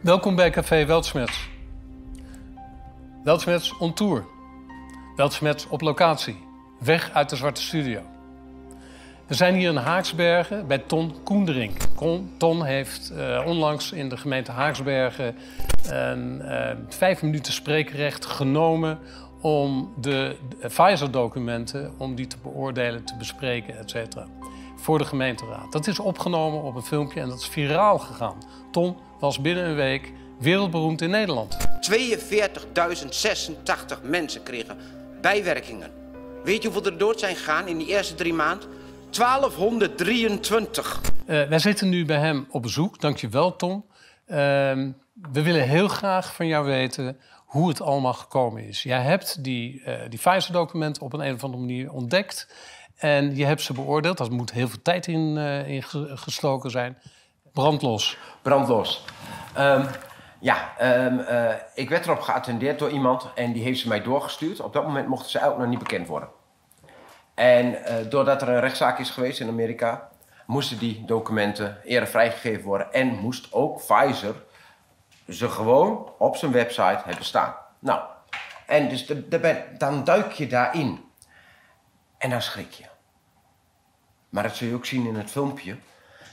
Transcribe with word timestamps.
Welkom 0.00 0.36
bij 0.36 0.50
Café 0.50 0.86
Weltsmets. 0.86 1.48
Weltsmets 3.24 3.76
on 3.78 3.92
tour. 3.92 4.24
Weltsmets 5.16 5.68
op 5.68 5.80
locatie. 5.80 6.36
Weg 6.78 7.10
uit 7.12 7.30
de 7.30 7.36
Zwarte 7.36 7.62
Studio. 7.62 8.00
We 9.26 9.34
zijn 9.34 9.54
hier 9.54 9.70
in 9.70 9.76
Haaksbergen 9.76 10.66
bij 10.66 10.78
Ton 10.78 11.14
Koendering. 11.24 11.76
Ton 12.36 12.64
heeft 12.64 13.12
uh, 13.12 13.42
onlangs 13.46 13.92
in 13.92 14.08
de 14.08 14.16
gemeente 14.16 14.52
Haaksbergen 14.52 15.36
een 15.88 16.40
uh, 16.42 16.70
vijf 16.88 17.22
minuten 17.22 17.52
spreekrecht 17.52 18.26
genomen 18.26 18.98
om 19.40 19.92
de 20.00 20.36
Pfizer-documenten, 20.60 21.92
om 21.96 22.14
die 22.14 22.26
te 22.26 22.36
beoordelen, 22.42 23.04
te 23.04 23.16
bespreken, 23.16 23.78
et 23.78 23.90
cetera. 23.90 24.26
Voor 24.76 24.98
de 24.98 25.04
gemeenteraad. 25.04 25.72
Dat 25.72 25.86
is 25.86 25.98
opgenomen 25.98 26.62
op 26.62 26.74
een 26.74 26.82
filmpje 26.82 27.20
en 27.20 27.28
dat 27.28 27.38
is 27.38 27.48
viraal 27.48 27.98
gegaan. 27.98 28.36
Ton 28.70 28.96
was 29.18 29.40
binnen 29.40 29.64
een 29.64 29.74
week 29.74 30.12
wereldberoemd 30.38 31.00
in 31.00 31.10
Nederland. 31.10 31.56
42.086 31.90 31.96
mensen 34.02 34.42
kregen 34.42 34.76
bijwerkingen. 35.20 35.90
Weet 36.44 36.62
je 36.62 36.68
hoeveel 36.68 36.92
er 36.92 36.98
dood 36.98 37.20
zijn 37.20 37.36
gegaan 37.36 37.68
in 37.68 37.78
die 37.78 37.86
eerste 37.86 38.14
drie 38.14 38.32
maanden? 38.32 38.68
1223. 39.10 41.00
Uh, 41.26 41.48
wij 41.48 41.58
zitten 41.58 41.88
nu 41.88 42.04
bij 42.04 42.18
hem 42.18 42.46
op 42.50 42.62
bezoek. 42.62 43.00
Dankjewel, 43.00 43.56
Tom. 43.56 43.84
Uh, 44.26 44.36
we 45.32 45.42
willen 45.42 45.68
heel 45.68 45.88
graag 45.88 46.34
van 46.34 46.46
jou 46.46 46.66
weten 46.66 47.18
hoe 47.46 47.68
het 47.68 47.80
allemaal 47.80 48.12
gekomen 48.12 48.64
is. 48.64 48.82
Jij 48.82 49.02
hebt 49.02 49.44
die, 49.44 49.82
uh, 49.86 49.94
die 50.08 50.18
Pfizer-documenten 50.18 51.02
op 51.02 51.12
een, 51.12 51.20
een 51.20 51.34
of 51.34 51.44
andere 51.44 51.62
manier 51.62 51.92
ontdekt. 51.92 52.54
En 52.96 53.36
je 53.36 53.44
hebt 53.44 53.62
ze 53.62 53.72
beoordeeld. 53.72 54.18
Daar 54.18 54.32
moet 54.32 54.52
heel 54.52 54.68
veel 54.68 54.82
tijd 54.82 55.06
in, 55.06 55.36
uh, 55.36 55.68
in 55.68 55.82
gestoken 56.18 56.70
zijn. 56.70 56.98
Brandlos. 57.52 58.18
Brandlos. 58.42 59.04
Um, 59.58 59.86
ja, 60.40 60.72
um, 60.82 61.18
uh, 61.18 61.54
ik 61.74 61.88
werd 61.88 62.06
erop 62.06 62.20
geattendeerd 62.20 62.78
door 62.78 62.90
iemand 62.90 63.28
en 63.34 63.52
die 63.52 63.62
heeft 63.62 63.80
ze 63.80 63.88
mij 63.88 64.02
doorgestuurd. 64.02 64.60
Op 64.60 64.72
dat 64.72 64.84
moment 64.84 65.08
mochten 65.08 65.30
ze 65.30 65.46
ook 65.46 65.58
nog 65.58 65.66
niet 65.66 65.78
bekend 65.78 66.06
worden. 66.06 66.28
En 67.34 67.66
uh, 67.66 68.10
doordat 68.10 68.42
er 68.42 68.48
een 68.48 68.60
rechtszaak 68.60 68.98
is 68.98 69.10
geweest 69.10 69.40
in 69.40 69.48
Amerika, 69.48 70.08
moesten 70.46 70.78
die 70.78 71.04
documenten 71.04 71.78
eerder 71.84 72.08
vrijgegeven 72.08 72.64
worden. 72.64 72.92
En 72.92 73.08
moest 73.08 73.52
ook 73.52 73.76
Pfizer 73.76 74.34
ze 75.28 75.48
gewoon 75.48 76.12
op 76.18 76.36
zijn 76.36 76.52
website 76.52 77.00
hebben 77.04 77.24
staan. 77.24 77.54
Nou, 77.78 78.00
en 78.66 78.88
dus 78.88 79.06
de, 79.06 79.64
dan 79.78 80.04
duik 80.04 80.32
je 80.32 80.46
daarin. 80.46 81.04
En 82.18 82.30
dan 82.30 82.42
schrik 82.42 82.70
je. 82.72 82.84
Maar 84.28 84.42
dat 84.42 84.56
zul 84.56 84.68
je 84.68 84.74
ook 84.74 84.86
zien 84.86 85.06
in 85.06 85.14
het 85.14 85.30
filmpje. 85.30 85.76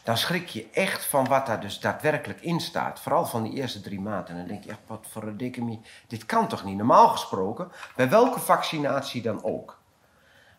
Dan 0.06 0.18
schrik 0.18 0.48
je 0.48 0.70
echt 0.72 1.06
van 1.06 1.28
wat 1.28 1.46
daar 1.46 1.62
dus 1.62 1.80
daadwerkelijk 1.80 2.42
in 2.42 2.60
staat. 2.60 3.00
Vooral 3.00 3.26
van 3.26 3.44
die 3.44 3.54
eerste 3.54 3.82
drie 3.82 4.00
maanden. 4.00 4.28
En 4.28 4.38
dan 4.38 4.48
denk 4.48 4.64
je 4.64 4.70
echt, 4.70 4.80
wat 4.88 5.06
voor 5.10 5.24
een 5.24 5.38
dikke 5.38 5.80
Dit 6.08 6.26
kan 6.26 6.48
toch 6.48 6.64
niet? 6.64 6.78
Normaal 6.78 7.08
gesproken, 7.08 7.72
bij 7.96 8.10
welke 8.10 8.40
vaccinatie 8.40 9.22
dan 9.22 9.44
ook. 9.44 9.80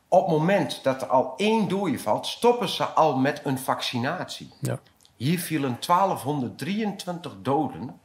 Op 0.08 0.20
het 0.20 0.30
moment 0.38 0.83
dat 0.83 1.03
er 1.03 1.08
al 1.08 1.34
één 1.36 1.69
dooie 1.69 2.00
valt, 2.00 2.27
stoppen 2.27 2.69
ze 2.69 2.84
al 2.84 3.16
met 3.16 3.41
een 3.44 3.58
vaccinatie. 3.58 4.53
Ja. 4.61 4.78
Hier 5.16 5.38
vielen 5.38 5.77
1223 5.86 7.34
doden 7.42 8.00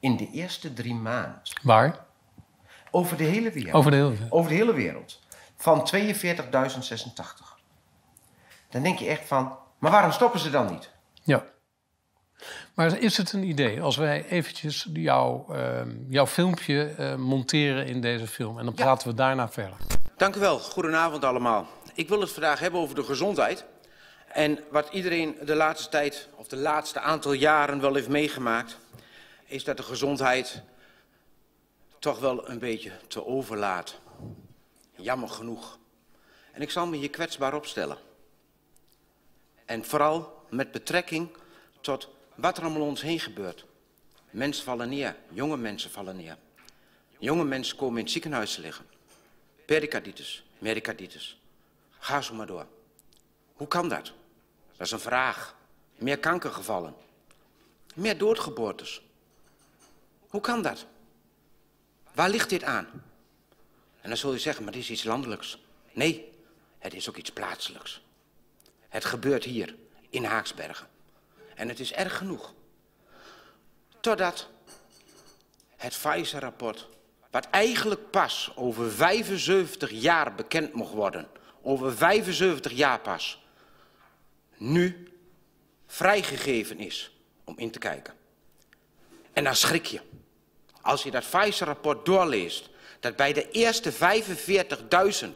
in 0.00 0.16
de 0.16 0.30
eerste 0.30 0.72
drie 0.72 0.94
maanden. 0.94 1.42
Waar? 1.62 2.04
Over 2.90 3.16
de 3.16 3.24
hele 3.24 3.50
wereld. 3.50 3.74
Over 3.74 3.90
de 3.90 3.96
hele 3.96 4.10
wereld. 4.10 4.32
Over 4.32 4.50
de 4.50 4.56
hele 4.56 4.72
wereld. 4.74 5.20
Van 5.56 5.88
42.086. 5.94 6.02
Dan 8.68 8.82
denk 8.82 8.98
je 8.98 9.06
echt 9.06 9.26
van, 9.26 9.56
maar 9.82 9.90
waarom 9.90 10.12
stoppen 10.12 10.40
ze 10.40 10.50
dan 10.50 10.70
niet? 10.70 10.90
Ja. 11.22 11.44
Maar 12.74 12.98
is 12.98 13.16
het 13.16 13.32
een 13.32 13.42
idee 13.42 13.82
als 13.82 13.96
wij 13.96 14.26
eventjes 14.28 14.88
jou, 14.92 15.56
uh, 15.56 15.80
jouw 16.08 16.26
filmpje 16.26 16.94
uh, 16.98 17.14
monteren 17.14 17.86
in 17.86 18.00
deze 18.00 18.26
film 18.26 18.58
en 18.58 18.64
dan 18.64 18.74
ja. 18.76 18.82
praten 18.82 19.08
we 19.08 19.14
daarna 19.14 19.48
verder? 19.48 19.76
Dank 20.16 20.36
u 20.36 20.40
wel. 20.40 20.58
Goedenavond 20.58 21.24
allemaal. 21.24 21.66
Ik 21.94 22.08
wil 22.08 22.20
het 22.20 22.30
vandaag 22.30 22.58
hebben 22.58 22.80
over 22.80 22.94
de 22.94 23.04
gezondheid. 23.04 23.64
En 24.32 24.58
wat 24.70 24.88
iedereen 24.92 25.36
de 25.44 25.54
laatste 25.54 25.88
tijd, 25.88 26.28
of 26.34 26.48
de 26.48 26.56
laatste 26.56 27.00
aantal 27.00 27.32
jaren 27.32 27.80
wel 27.80 27.94
heeft 27.94 28.08
meegemaakt, 28.08 28.78
is 29.44 29.64
dat 29.64 29.76
de 29.76 29.82
gezondheid 29.82 30.62
toch 31.98 32.18
wel 32.18 32.48
een 32.50 32.58
beetje 32.58 32.92
te 33.08 33.26
overlaat. 33.26 33.98
Jammer 34.96 35.28
genoeg. 35.28 35.78
En 36.52 36.62
ik 36.62 36.70
zal 36.70 36.86
me 36.86 36.96
hier 36.96 37.10
kwetsbaar 37.10 37.54
opstellen. 37.54 37.96
En 39.72 39.84
vooral 39.84 40.44
met 40.50 40.72
betrekking 40.72 41.28
tot 41.80 42.08
wat 42.34 42.58
er 42.58 42.66
om 42.66 42.76
ons 42.76 43.02
heen 43.02 43.20
gebeurt. 43.20 43.64
Mensen 44.30 44.64
vallen 44.64 44.88
neer, 44.88 45.16
jonge 45.28 45.56
mensen 45.56 45.90
vallen 45.90 46.16
neer. 46.16 46.36
Jonge 47.18 47.44
mensen 47.44 47.76
komen 47.76 47.96
in 47.96 48.02
het 48.02 48.12
ziekenhuis 48.12 48.56
liggen. 48.56 48.86
Pericarditis, 49.66 50.44
mericarditis. 50.58 51.40
Ga 51.98 52.20
zo 52.20 52.34
maar 52.34 52.46
door. 52.46 52.66
Hoe 53.52 53.68
kan 53.68 53.88
dat? 53.88 54.12
Dat 54.76 54.86
is 54.86 54.90
een 54.90 55.00
vraag. 55.00 55.56
Meer 55.96 56.18
kankergevallen. 56.18 56.94
Meer 57.94 58.18
doodgeboortes. 58.18 59.02
Hoe 60.28 60.40
kan 60.40 60.62
dat? 60.62 60.86
Waar 62.14 62.30
ligt 62.30 62.48
dit 62.48 62.64
aan? 62.64 62.86
En 64.00 64.08
dan 64.08 64.16
zul 64.16 64.32
je 64.32 64.38
zeggen, 64.38 64.64
maar 64.64 64.72
dit 64.72 64.82
is 64.82 64.90
iets 64.90 65.04
landelijks. 65.04 65.58
Nee, 65.92 66.32
het 66.78 66.94
is 66.94 67.08
ook 67.08 67.16
iets 67.16 67.32
plaatselijks. 67.32 68.02
Het 68.92 69.04
gebeurt 69.04 69.44
hier, 69.44 69.74
in 70.10 70.24
Haaksbergen. 70.24 70.86
En 71.54 71.68
het 71.68 71.80
is 71.80 71.92
erg 71.92 72.16
genoeg. 72.16 72.54
Totdat 74.00 74.48
het 75.76 75.98
Pfizer-rapport, 76.02 76.88
wat 77.30 77.46
eigenlijk 77.50 78.10
pas 78.10 78.52
over 78.54 78.90
75 78.90 79.90
jaar 79.90 80.34
bekend 80.34 80.72
mocht 80.72 80.92
worden, 80.92 81.28
over 81.62 81.96
75 81.96 82.72
jaar 82.72 83.00
pas, 83.00 83.42
nu 84.56 85.12
vrijgegeven 85.86 86.78
is 86.78 87.16
om 87.44 87.58
in 87.58 87.70
te 87.70 87.78
kijken. 87.78 88.14
En 89.32 89.44
dan 89.44 89.56
schrik 89.56 89.86
je. 89.86 90.00
Als 90.80 91.02
je 91.02 91.10
dat 91.10 91.30
Pfizer-rapport 91.30 92.04
doorleest, 92.04 92.70
dat 93.00 93.16
bij 93.16 93.32
de 93.32 93.50
eerste 93.50 93.92
45.000 93.92 95.28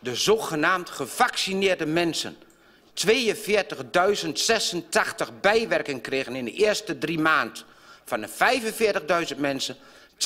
de 0.00 0.14
zogenaamd 0.14 0.90
gevaccineerde 0.90 1.86
mensen 1.86 2.36
42.086 3.06 3.12
bijwerkingen 5.40 6.00
kregen 6.00 6.34
in 6.34 6.44
de 6.44 6.52
eerste 6.52 6.98
drie 6.98 7.18
maanden. 7.18 7.62
Van 8.04 8.20
de 8.20 8.28
45.000 9.34 9.36
mensen, 9.36 9.76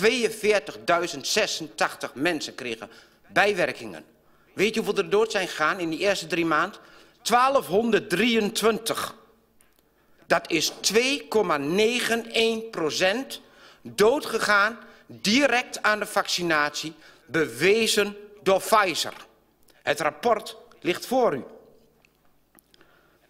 42.086 0.03 2.13
mensen 2.15 2.55
kregen 2.55 2.91
bijwerkingen. 3.27 4.05
Weet 4.53 4.75
je 4.75 4.81
hoeveel 4.81 5.03
er 5.03 5.11
dood 5.11 5.31
zijn 5.31 5.49
gegaan 5.49 5.81
in 5.81 5.91
die 5.91 5.99
eerste 5.99 6.27
drie 6.27 6.47
maanden? 6.47 6.81
1223. 7.23 9.15
Dat 10.27 10.51
is 10.51 10.73
2,91 10.73 10.77
procent 12.71 13.41
doodgegaan 13.83 14.79
direct 15.07 15.83
aan 15.83 15.99
de 15.99 16.07
vaccinatie, 16.07 16.95
bewezen 17.27 18.17
door 18.43 18.61
Pfizer. 18.61 19.15
Het 19.83 20.01
rapport 20.01 20.57
ligt 20.81 21.07
voor 21.07 21.35
u. 21.35 21.45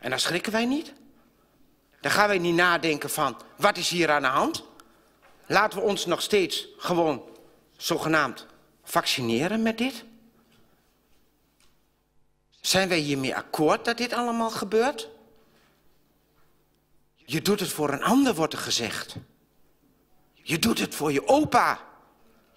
En 0.05 0.11
dan 0.11 0.19
schrikken 0.19 0.53
wij 0.53 0.65
niet. 0.65 0.93
Dan 2.01 2.11
gaan 2.11 2.29
wij 2.29 2.39
niet 2.39 2.55
nadenken 2.55 3.11
van, 3.11 3.41
wat 3.57 3.77
is 3.77 3.89
hier 3.91 4.11
aan 4.11 4.23
de 4.23 4.29
hand? 4.29 4.65
Laten 5.47 5.79
we 5.79 5.85
ons 5.85 6.07
nog 6.07 6.23
steeds 6.23 6.67
gewoon 6.77 7.23
zogenaamd 7.77 8.47
vaccineren 8.83 9.63
met 9.63 9.79
dit? 9.79 10.05
Zijn 12.61 12.89
wij 12.89 12.99
hiermee 12.99 13.37
akkoord 13.37 13.85
dat 13.85 13.97
dit 13.97 14.13
allemaal 14.13 14.51
gebeurt? 14.51 15.09
Je 17.15 17.43
doet 17.43 17.61
het 17.61 17.71
voor 17.71 17.93
een 17.93 18.03
ander, 18.03 18.35
wordt 18.35 18.53
er 18.53 18.59
gezegd. 18.59 19.17
Je 20.33 20.59
doet 20.59 20.79
het 20.79 20.95
voor 20.95 21.13
je 21.13 21.29
opa. 21.29 21.81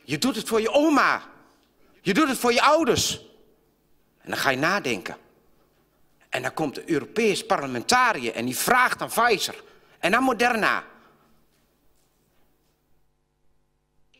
Je 0.03 0.17
doet 0.17 0.35
het 0.35 0.47
voor 0.47 0.61
je 0.61 0.71
oma. 0.71 1.23
Je 2.01 2.13
doet 2.13 2.27
het 2.27 2.37
voor 2.37 2.53
je 2.53 2.61
ouders. 2.61 3.19
En 4.17 4.29
dan 4.29 4.37
ga 4.37 4.49
je 4.49 4.57
nadenken. 4.57 5.17
En 6.29 6.41
dan 6.41 6.53
komt 6.53 6.75
de 6.75 6.91
Europees 6.91 7.45
parlementariër 7.45 8.33
en 8.33 8.45
die 8.45 8.57
vraagt 8.57 9.01
aan 9.01 9.07
Pfizer 9.07 9.63
en 9.99 10.15
aan 10.15 10.23
Moderna. 10.23 10.85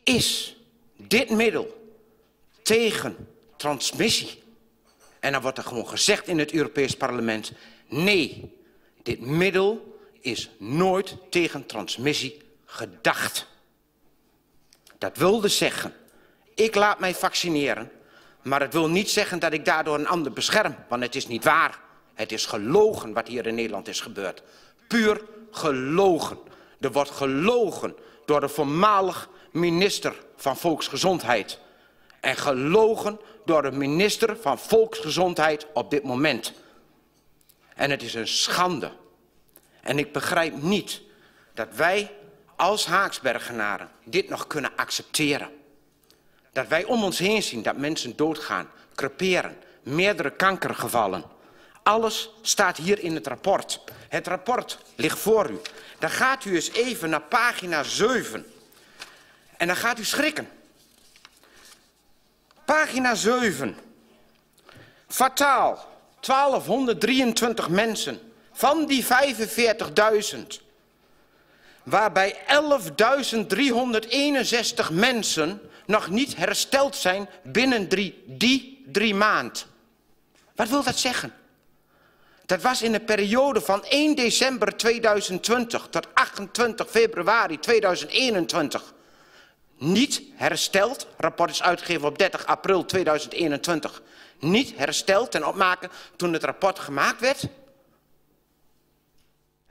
Is 0.04 0.56
dit 0.96 1.30
middel 1.30 1.92
tegen 2.62 3.28
transmissie? 3.56 4.42
En 5.20 5.32
dan 5.32 5.42
wordt 5.42 5.58
er 5.58 5.64
gewoon 5.64 5.88
gezegd 5.88 6.28
in 6.28 6.38
het 6.38 6.52
Europees 6.52 6.96
parlement, 6.96 7.52
nee, 7.88 8.56
dit 9.02 9.20
middel 9.20 9.98
is 10.20 10.50
nooit 10.58 11.16
tegen 11.30 11.66
transmissie 11.66 12.42
gedacht. 12.64 13.46
Dat 14.98 15.16
wilde 15.16 15.48
zeggen, 15.48 15.94
ik 16.54 16.74
laat 16.74 16.98
mij 16.98 17.14
vaccineren, 17.14 17.90
maar 18.42 18.60
het 18.60 18.72
wil 18.72 18.88
niet 18.88 19.10
zeggen 19.10 19.38
dat 19.38 19.52
ik 19.52 19.64
daardoor 19.64 19.98
een 19.98 20.08
ander 20.08 20.32
bescherm, 20.32 20.76
want 20.88 21.02
het 21.02 21.14
is 21.14 21.26
niet 21.26 21.44
waar. 21.44 21.86
Het 22.18 22.32
is 22.32 22.46
gelogen 22.46 23.12
wat 23.12 23.28
hier 23.28 23.46
in 23.46 23.54
Nederland 23.54 23.88
is 23.88 24.00
gebeurd. 24.00 24.42
Puur 24.88 25.20
gelogen. 25.50 26.38
Er 26.80 26.92
wordt 26.92 27.10
gelogen 27.10 27.96
door 28.26 28.40
de 28.40 28.48
voormalig 28.48 29.28
minister 29.50 30.14
van 30.36 30.56
Volksgezondheid. 30.56 31.58
En 32.20 32.36
gelogen 32.36 33.20
door 33.44 33.62
de 33.62 33.70
minister 33.70 34.36
van 34.36 34.58
Volksgezondheid 34.58 35.66
op 35.74 35.90
dit 35.90 36.02
moment. 36.02 36.52
En 37.74 37.90
het 37.90 38.02
is 38.02 38.14
een 38.14 38.28
schande. 38.28 38.90
En 39.80 39.98
ik 39.98 40.12
begrijp 40.12 40.62
niet 40.62 41.02
dat 41.54 41.68
wij 41.74 42.10
als 42.56 42.86
Haaksbergenaren 42.86 43.90
dit 44.04 44.28
nog 44.28 44.46
kunnen 44.46 44.72
accepteren. 44.76 45.50
Dat 46.52 46.68
wij 46.68 46.84
om 46.84 47.04
ons 47.04 47.18
heen 47.18 47.42
zien 47.42 47.62
dat 47.62 47.76
mensen 47.76 48.16
doodgaan, 48.16 48.70
creperen, 48.94 49.56
meerdere 49.82 50.30
kankergevallen. 50.30 51.36
Alles 51.88 52.30
staat 52.42 52.76
hier 52.76 52.98
in 52.98 53.14
het 53.14 53.26
rapport. 53.26 53.80
Het 54.08 54.26
rapport 54.26 54.78
ligt 54.94 55.18
voor 55.18 55.50
u. 55.50 55.60
Dan 55.98 56.10
gaat 56.10 56.44
u 56.44 56.54
eens 56.54 56.72
even 56.72 57.10
naar 57.10 57.20
pagina 57.20 57.82
7. 57.82 58.46
En 59.56 59.66
dan 59.66 59.76
gaat 59.76 59.98
u 59.98 60.04
schrikken. 60.04 60.48
Pagina 62.64 63.14
7. 63.14 63.76
Fataal. 65.06 65.86
1223 66.20 67.68
mensen. 67.68 68.32
Van 68.52 68.86
die 68.86 69.04
45.000. 69.04 69.08
Waarbij 71.82 72.36
11.361 72.36 72.40
mensen 74.92 75.60
nog 75.86 76.08
niet 76.08 76.36
hersteld 76.36 76.96
zijn 76.96 77.28
binnen 77.42 77.88
die 78.26 78.84
drie 78.86 79.14
maand. 79.14 79.66
Wat 80.54 80.68
wil 80.68 80.82
dat 80.82 80.98
zeggen? 80.98 81.32
Dat 82.48 82.62
was 82.62 82.82
in 82.82 82.92
de 82.92 83.00
periode 83.00 83.60
van 83.60 83.84
1 83.84 84.14
december 84.14 84.76
2020 84.76 85.86
tot 85.90 86.14
28 86.14 86.90
februari 86.90 87.58
2021 87.58 88.94
niet 89.78 90.22
hersteld. 90.34 91.06
Rapport 91.16 91.50
is 91.50 91.62
uitgegeven 91.62 92.08
op 92.08 92.18
30 92.18 92.46
april 92.46 92.84
2021. 92.84 94.02
Niet 94.38 94.72
hersteld 94.76 95.34
en 95.34 95.46
opmaken 95.46 95.90
toen 96.16 96.32
het 96.32 96.44
rapport 96.44 96.78
gemaakt 96.78 97.20
werd. 97.20 97.42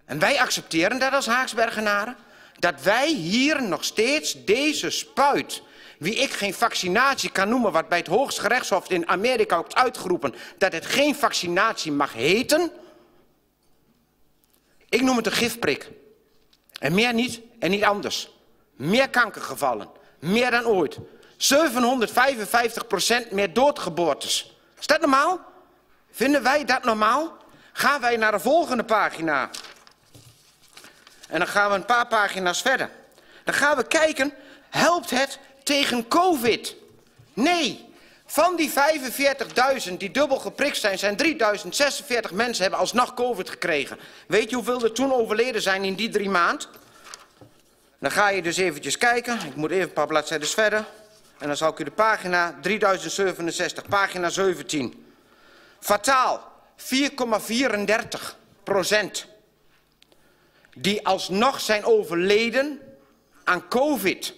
En 0.05 0.19
wij 0.19 0.39
accepteren 0.39 0.99
dat 0.99 1.13
als 1.13 1.27
Haaksbergenaren. 1.27 2.15
Dat 2.59 2.81
wij 2.81 3.11
hier 3.11 3.63
nog 3.63 3.83
steeds 3.83 4.45
deze 4.45 4.89
spuit, 4.89 5.61
wie 5.99 6.15
ik 6.15 6.31
geen 6.31 6.53
vaccinatie 6.53 7.29
kan 7.29 7.49
noemen, 7.49 7.71
wat 7.71 7.89
bij 7.89 7.97
het 7.97 8.07
Hoogste 8.07 8.41
Gerechtshof 8.41 8.89
in 8.89 9.07
Amerika 9.07 9.55
ook 9.55 9.73
uitgeroepen, 9.73 10.35
dat 10.57 10.73
het 10.73 10.85
geen 10.85 11.15
vaccinatie 11.15 11.91
mag 11.91 12.13
heten. 12.13 12.71
Ik 14.89 15.01
noem 15.01 15.17
het 15.17 15.25
een 15.25 15.31
gifprik. 15.31 15.91
En 16.79 16.93
meer 16.93 17.13
niet 17.13 17.41
en 17.59 17.69
niet 17.69 17.83
anders. 17.83 18.29
Meer 18.75 19.09
kankergevallen. 19.09 19.89
Meer 20.19 20.51
dan 20.51 20.65
ooit. 20.65 20.97
755% 20.97 20.99
meer 23.31 23.53
doodgeboortes. 23.53 24.55
Is 24.79 24.87
dat 24.87 24.99
normaal? 24.99 25.39
Vinden 26.11 26.43
wij 26.43 26.65
dat 26.65 26.83
normaal? 26.83 27.37
Gaan 27.73 28.01
wij 28.01 28.17
naar 28.17 28.31
de 28.31 28.39
volgende 28.39 28.83
pagina. 28.83 29.49
En 31.27 31.39
dan 31.39 31.47
gaan 31.47 31.69
we 31.69 31.75
een 31.75 31.85
paar 31.85 32.07
pagina's 32.07 32.61
verder. 32.61 32.89
Dan 33.43 33.53
gaan 33.53 33.77
we 33.77 33.87
kijken, 33.87 34.33
helpt 34.69 35.09
het 35.09 35.39
tegen 35.67 36.07
COVID? 36.07 36.75
Nee. 37.33 37.85
Van 38.25 38.55
die 38.55 38.71
45.000 39.87 39.93
die 39.97 40.11
dubbel 40.11 40.37
geprikt 40.37 40.77
zijn, 40.77 40.99
zijn 40.99 41.17
3.046 41.23 42.33
mensen 42.33 42.61
hebben 42.61 42.79
alsnog 42.79 43.13
COVID 43.13 43.49
gekregen. 43.49 43.99
Weet 44.27 44.49
je 44.49 44.55
hoeveel 44.55 44.83
er 44.83 44.93
toen 44.93 45.13
overleden 45.13 45.61
zijn 45.61 45.83
in 45.83 45.95
die 45.95 46.09
drie 46.09 46.29
maanden? 46.29 46.67
Dan 47.99 48.11
ga 48.11 48.29
je 48.29 48.41
dus 48.41 48.57
eventjes 48.57 48.97
kijken. 48.97 49.39
Ik 49.45 49.55
moet 49.55 49.71
even 49.71 49.83
een 49.83 49.93
paar 49.93 50.07
bladzijden 50.07 50.47
verder. 50.47 50.85
En 51.37 51.47
dan 51.47 51.57
zal 51.57 51.71
ik 51.71 51.79
u 51.79 51.83
de 51.83 51.91
pagina 51.91 52.57
3067, 52.61 53.87
pagina 53.87 54.29
17. 54.29 55.05
Fataal, 55.79 56.51
4,34 56.77 58.35
procent. 58.63 59.25
Die 60.75 61.07
alsnog 61.07 61.59
zijn 61.59 61.85
overleden 61.85 62.79
aan 63.43 63.67
COVID. 63.67 64.33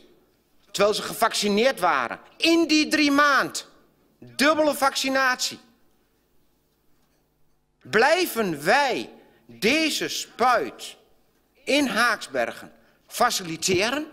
Terwijl 0.71 0.95
ze 0.95 1.01
gevaccineerd 1.01 1.80
waren. 1.80 2.19
In 2.38 2.68
die 2.68 2.88
drie 2.88 3.12
maand. 3.12 3.68
Dubbele 4.19 4.75
vaccinatie. 4.75 5.60
Blijven 7.81 8.63
wij 8.63 9.10
deze 9.45 10.07
spuit 10.07 10.98
in 11.63 11.86
Haaksbergen 11.86 12.71
faciliteren? 13.07 14.07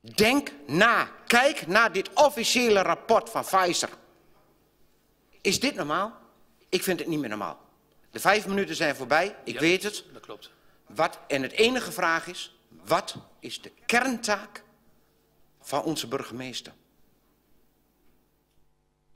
Denk 0.00 0.50
na. 0.66 1.08
Kijk 1.26 1.66
naar 1.66 1.92
dit 1.92 2.10
officiële 2.12 2.82
rapport 2.82 3.30
van 3.30 3.44
Pfizer. 3.44 3.88
Is 5.40 5.60
dit 5.60 5.74
normaal? 5.74 6.12
Ik 6.68 6.82
vind 6.82 6.98
het 6.98 7.08
niet 7.08 7.18
meer 7.18 7.28
normaal. 7.28 7.58
De 8.10 8.20
vijf 8.20 8.46
minuten 8.46 8.76
zijn 8.76 8.96
voorbij, 8.96 9.36
ik 9.44 9.54
Ja, 9.54 9.60
weet 9.60 9.82
het. 9.82 10.04
Dat 10.12 10.22
klopt. 10.22 10.50
Wat, 10.86 11.18
en 11.28 11.42
het 11.42 11.52
enige 11.52 11.92
vraag 11.92 12.26
is, 12.26 12.55
wat 12.84 13.16
is 13.40 13.62
de 13.62 13.72
kerntaak 13.86 14.62
van 15.60 15.82
onze 15.82 16.08
burgemeester? 16.08 16.72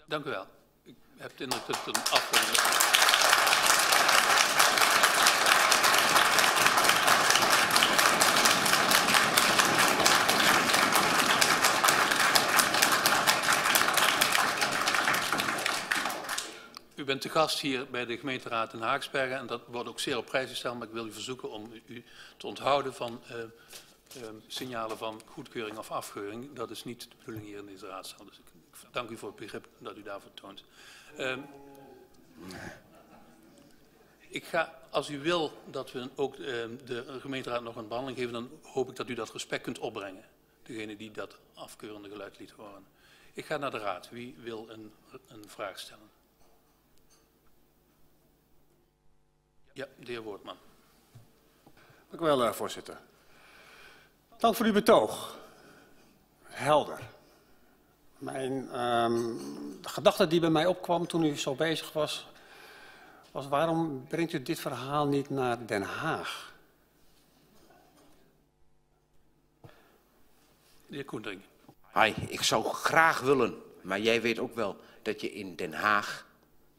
Dank 0.06 0.24
u 0.24 0.30
wel. 0.30 0.46
Ik 0.82 0.94
heb 1.16 1.30
het 1.30 1.40
inderdaad 1.40 1.86
een 1.86 1.94
afronding. 1.94 2.99
U 17.10 17.12
bent 17.12 17.24
te 17.24 17.38
gast 17.38 17.60
hier 17.60 17.90
bij 17.90 18.06
de 18.06 18.18
gemeenteraad 18.18 18.72
in 18.72 18.80
Haaksbergen 18.80 19.36
en 19.36 19.46
dat 19.46 19.62
wordt 19.66 19.88
ook 19.88 20.00
zeer 20.00 20.16
op 20.16 20.26
prijs 20.26 20.48
gesteld, 20.48 20.78
maar 20.78 20.86
ik 20.86 20.92
wil 20.92 21.06
u 21.06 21.12
verzoeken 21.12 21.50
om 21.50 21.72
u 21.86 22.04
te 22.36 22.46
onthouden 22.46 22.94
van 22.94 23.20
eh, 23.28 23.42
eh, 23.42 24.28
signalen 24.46 24.98
van 24.98 25.20
goedkeuring 25.26 25.78
of 25.78 25.90
afkeuring. 25.90 26.52
Dat 26.52 26.70
is 26.70 26.84
niet 26.84 27.00
de 27.00 27.16
bedoeling 27.18 27.44
hier 27.44 27.58
in 27.58 27.66
deze 27.66 27.86
raadzaal, 27.86 28.24
dus 28.24 28.38
ik, 28.38 28.44
ik 28.82 28.92
dank 28.92 29.10
u 29.10 29.16
voor 29.16 29.28
het 29.28 29.38
begrip 29.38 29.68
dat 29.78 29.96
u 29.96 30.02
daarvoor 30.02 30.34
toont. 30.34 30.64
Ehm, 31.16 31.40
ik 34.28 34.44
ga, 34.44 34.78
als 34.90 35.10
u 35.10 35.20
wil 35.20 35.62
dat 35.70 35.92
we 35.92 36.08
ook 36.14 36.34
ehm, 36.34 36.76
de 36.84 37.18
gemeenteraad 37.20 37.62
nog 37.62 37.76
een 37.76 37.88
behandeling 37.88 38.18
geven, 38.18 38.32
dan 38.32 38.50
hoop 38.62 38.90
ik 38.90 38.96
dat 38.96 39.08
u 39.08 39.14
dat 39.14 39.32
respect 39.32 39.62
kunt 39.62 39.78
opbrengen. 39.78 40.24
Degene 40.62 40.96
die 40.96 41.10
dat 41.10 41.38
afkeurende 41.54 42.08
geluid 42.08 42.38
liet 42.38 42.50
horen. 42.50 42.86
Ik 43.32 43.44
ga 43.44 43.56
naar 43.56 43.70
de 43.70 43.78
raad. 43.78 44.10
Wie 44.10 44.34
wil 44.38 44.66
een, 44.68 44.92
een 45.28 45.44
vraag 45.48 45.78
stellen? 45.78 46.09
Ja, 49.80 49.86
de 49.96 50.10
heer 50.10 50.22
Woordman. 50.22 50.56
Dank 52.10 52.22
u 52.22 52.24
wel, 52.24 52.44
eh, 52.44 52.52
voorzitter. 52.52 53.00
Dank 54.38 54.54
voor 54.54 54.66
uw 54.66 54.72
betoog. 54.72 55.36
Helder. 56.42 57.00
Mijn, 58.18 58.68
ehm, 58.72 59.14
de 59.80 59.88
gedachte 59.88 60.26
die 60.26 60.40
bij 60.40 60.50
mij 60.50 60.66
opkwam 60.66 61.06
toen 61.06 61.24
u 61.24 61.36
zo 61.36 61.54
bezig 61.54 61.92
was, 61.92 62.26
was 63.30 63.48
waarom 63.48 64.06
brengt 64.08 64.32
u 64.32 64.42
dit 64.42 64.60
verhaal 64.60 65.06
niet 65.06 65.30
naar 65.30 65.66
Den 65.66 65.82
Haag? 65.82 66.52
De 70.86 70.94
heer 70.94 71.04
Koendering. 71.04 71.42
Hai, 71.80 72.14
ik 72.28 72.42
zou 72.42 72.64
graag 72.64 73.20
willen, 73.20 73.62
maar 73.82 74.00
jij 74.00 74.22
weet 74.22 74.38
ook 74.38 74.54
wel 74.54 74.76
dat 75.02 75.20
je 75.20 75.32
in 75.32 75.56
Den 75.56 75.72
Haag 75.72 76.26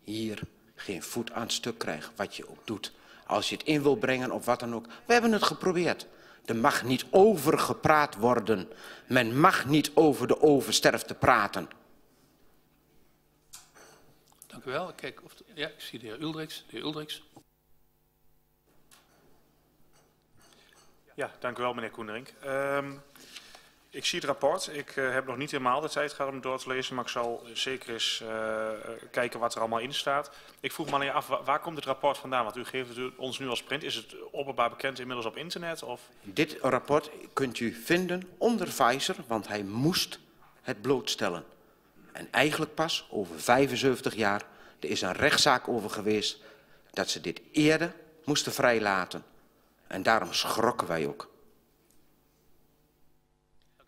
hier 0.03 0.41
geen 0.81 1.03
voet 1.03 1.31
aan 1.31 1.41
het 1.41 1.51
stuk 1.51 1.77
krijgt, 1.77 2.11
wat 2.15 2.35
je 2.35 2.49
ook 2.49 2.67
doet. 2.67 2.91
Als 3.25 3.49
je 3.49 3.55
het 3.57 3.65
in 3.65 3.81
wil 3.83 3.95
brengen 3.95 4.31
of 4.31 4.45
wat 4.45 4.59
dan 4.59 4.75
ook. 4.75 4.85
We 5.05 5.13
hebben 5.13 5.31
het 5.31 5.43
geprobeerd. 5.43 6.07
Er 6.45 6.55
mag 6.55 6.83
niet 6.83 7.05
over 7.09 7.59
gepraat 7.59 8.15
worden. 8.15 8.69
Men 9.07 9.39
mag 9.39 9.65
niet 9.65 9.91
over 9.93 10.27
de 10.27 10.41
oversterfte 10.41 11.13
praten. 11.13 11.69
Dank 14.47 14.65
u 14.65 14.71
wel. 14.71 14.89
Ik 14.89 14.95
Kijk 14.95 15.21
of 15.23 15.33
de- 15.35 15.43
ja, 15.53 15.67
ik 15.67 15.81
zie 15.81 15.99
de 15.99 16.05
heer 16.05 16.21
Uldriks. 16.21 16.57
De 16.67 16.75
heer 16.75 16.81
Uldriks. 16.85 17.23
Ja, 21.15 21.31
dank 21.39 21.57
u 21.57 21.61
wel, 21.61 21.73
meneer 21.73 21.89
Koenderink. 21.91 22.33
Ehm, 22.41 22.93
ik 23.91 24.05
zie 24.05 24.19
het 24.19 24.27
rapport. 24.27 24.69
Ik 24.73 24.95
eh, 24.95 25.13
heb 25.13 25.25
nog 25.27 25.37
niet 25.37 25.51
helemaal 25.51 25.81
de 25.81 25.89
tijd 25.89 26.11
gehad 26.13 26.27
om 26.27 26.33
het 26.33 26.43
door 26.43 26.59
te 26.59 26.67
lezen, 26.69 26.95
maar 26.95 27.03
ik 27.03 27.09
zal 27.09 27.43
zeker 27.53 27.93
eens 27.93 28.21
eh, 28.27 28.69
kijken 29.11 29.39
wat 29.39 29.53
er 29.53 29.59
allemaal 29.59 29.79
in 29.79 29.93
staat. 29.93 30.31
Ik 30.59 30.71
vroeg 30.71 30.87
me 30.87 30.93
alleen 30.93 31.11
af, 31.11 31.27
wa- 31.27 31.43
waar 31.43 31.59
komt 31.59 31.75
het 31.75 31.85
rapport 31.85 32.17
vandaan? 32.17 32.43
Want 32.43 32.57
u 32.57 32.63
geeft 32.65 32.95
het 32.95 33.15
ons 33.17 33.39
nu 33.39 33.47
als 33.47 33.63
print. 33.63 33.83
Is 33.83 33.95
het 33.95 34.15
openbaar 34.31 34.69
bekend 34.69 34.99
inmiddels 34.99 35.25
op 35.27 35.37
internet? 35.37 35.83
Of? 35.83 36.01
Dit 36.21 36.57
rapport 36.61 37.09
kunt 37.33 37.59
u 37.59 37.73
vinden 37.73 38.29
onder 38.37 38.67
Pfizer, 38.67 39.15
want 39.27 39.47
hij 39.47 39.63
moest 39.63 40.19
het 40.61 40.81
blootstellen. 40.81 41.43
En 42.11 42.27
eigenlijk 42.31 42.73
pas 42.73 43.07
over 43.09 43.39
75 43.39 44.15
jaar, 44.15 44.41
er 44.79 44.89
is 44.89 45.01
een 45.01 45.13
rechtszaak 45.13 45.67
over 45.67 45.89
geweest, 45.89 46.39
dat 46.91 47.09
ze 47.09 47.21
dit 47.21 47.41
eerder 47.51 47.93
moesten 48.25 48.51
vrijlaten. 48.53 49.23
En 49.87 50.03
daarom 50.03 50.33
schrokken 50.33 50.87
wij 50.87 51.07
ook. 51.07 51.29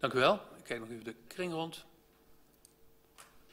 Dank 0.04 0.16
u 0.16 0.20
wel. 0.20 0.34
Ik 0.58 0.64
kijk 0.64 0.80
nog 0.80 0.90
even 0.90 1.04
de 1.04 1.16
kring 1.28 1.54
rond. 1.54 1.86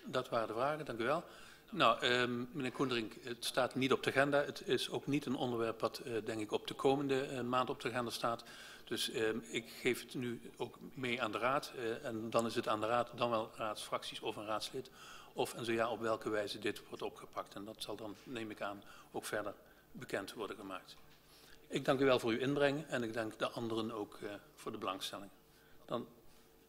Dat 0.05 0.29
waren 0.29 0.47
de 0.47 0.53
vragen, 0.53 0.85
dank 0.85 1.01
u 1.01 1.05
wel. 1.05 1.25
Nou, 1.71 2.07
um, 2.07 2.49
meneer 2.53 2.73
Koendering, 2.73 3.25
het 3.25 3.45
staat 3.45 3.75
niet 3.75 3.93
op 3.93 4.03
de 4.03 4.11
agenda. 4.11 4.45
Het 4.45 4.69
is 4.69 4.91
ook 4.91 5.07
niet 5.07 5.27
een 5.27 5.35
onderwerp 5.35 5.81
wat, 5.81 6.01
uh, 6.05 6.25
denk 6.25 6.41
ik, 6.41 6.53
op 6.53 6.67
de 6.67 6.75
komende 6.75 7.29
uh, 7.33 7.41
maand 7.41 7.71
op 7.71 7.81
de 7.81 7.89
agenda 7.89 8.11
staat. 8.11 8.45
Dus 8.85 9.15
um, 9.15 9.45
ik 9.51 9.71
geef 9.81 10.01
het 10.01 10.15
nu 10.15 10.53
ook 10.57 10.79
mee 10.95 11.23
aan 11.23 11.33
de 11.33 11.39
raad. 11.39 11.73
Uh, 11.77 12.05
en 12.05 12.31
dan 12.31 12.47
is 12.47 12.55
het 12.55 12.69
aan 12.69 12.81
de 12.81 12.87
raad, 12.87 13.11
dan 13.15 13.31
wel 13.31 13.51
raadsfracties 13.55 14.21
of 14.21 14.37
een 14.37 14.47
raadslid. 14.47 14.91
Of 15.33 15.55
en 15.55 15.65
zo 15.65 15.73
ja, 15.73 15.91
op 15.91 16.01
welke 16.01 16.31
wijze 16.31 16.59
dit 16.59 16.89
wordt 16.89 17.03
opgepakt. 17.03 17.55
En 17.55 17.65
dat 17.65 17.83
zal 17.83 17.97
dan, 17.97 18.17
neem 18.23 18.51
ik 18.51 18.61
aan, 18.61 18.83
ook 19.13 19.25
verder 19.25 19.55
bekend 19.93 20.33
worden 20.33 20.57
gemaakt. 20.57 20.97
Ik 21.67 21.85
dank 21.85 22.01
u 22.01 22.05
wel 22.05 22.19
voor 22.19 22.31
uw 22.31 22.39
inbreng 22.39 22.87
en 22.87 23.03
ik 23.03 23.13
dank 23.13 23.39
de 23.39 23.49
anderen 23.49 23.93
ook 23.93 24.19
voor 24.55 24.73
de 24.73 24.79
belangstelling. 24.79 25.31
Dan 25.85 26.07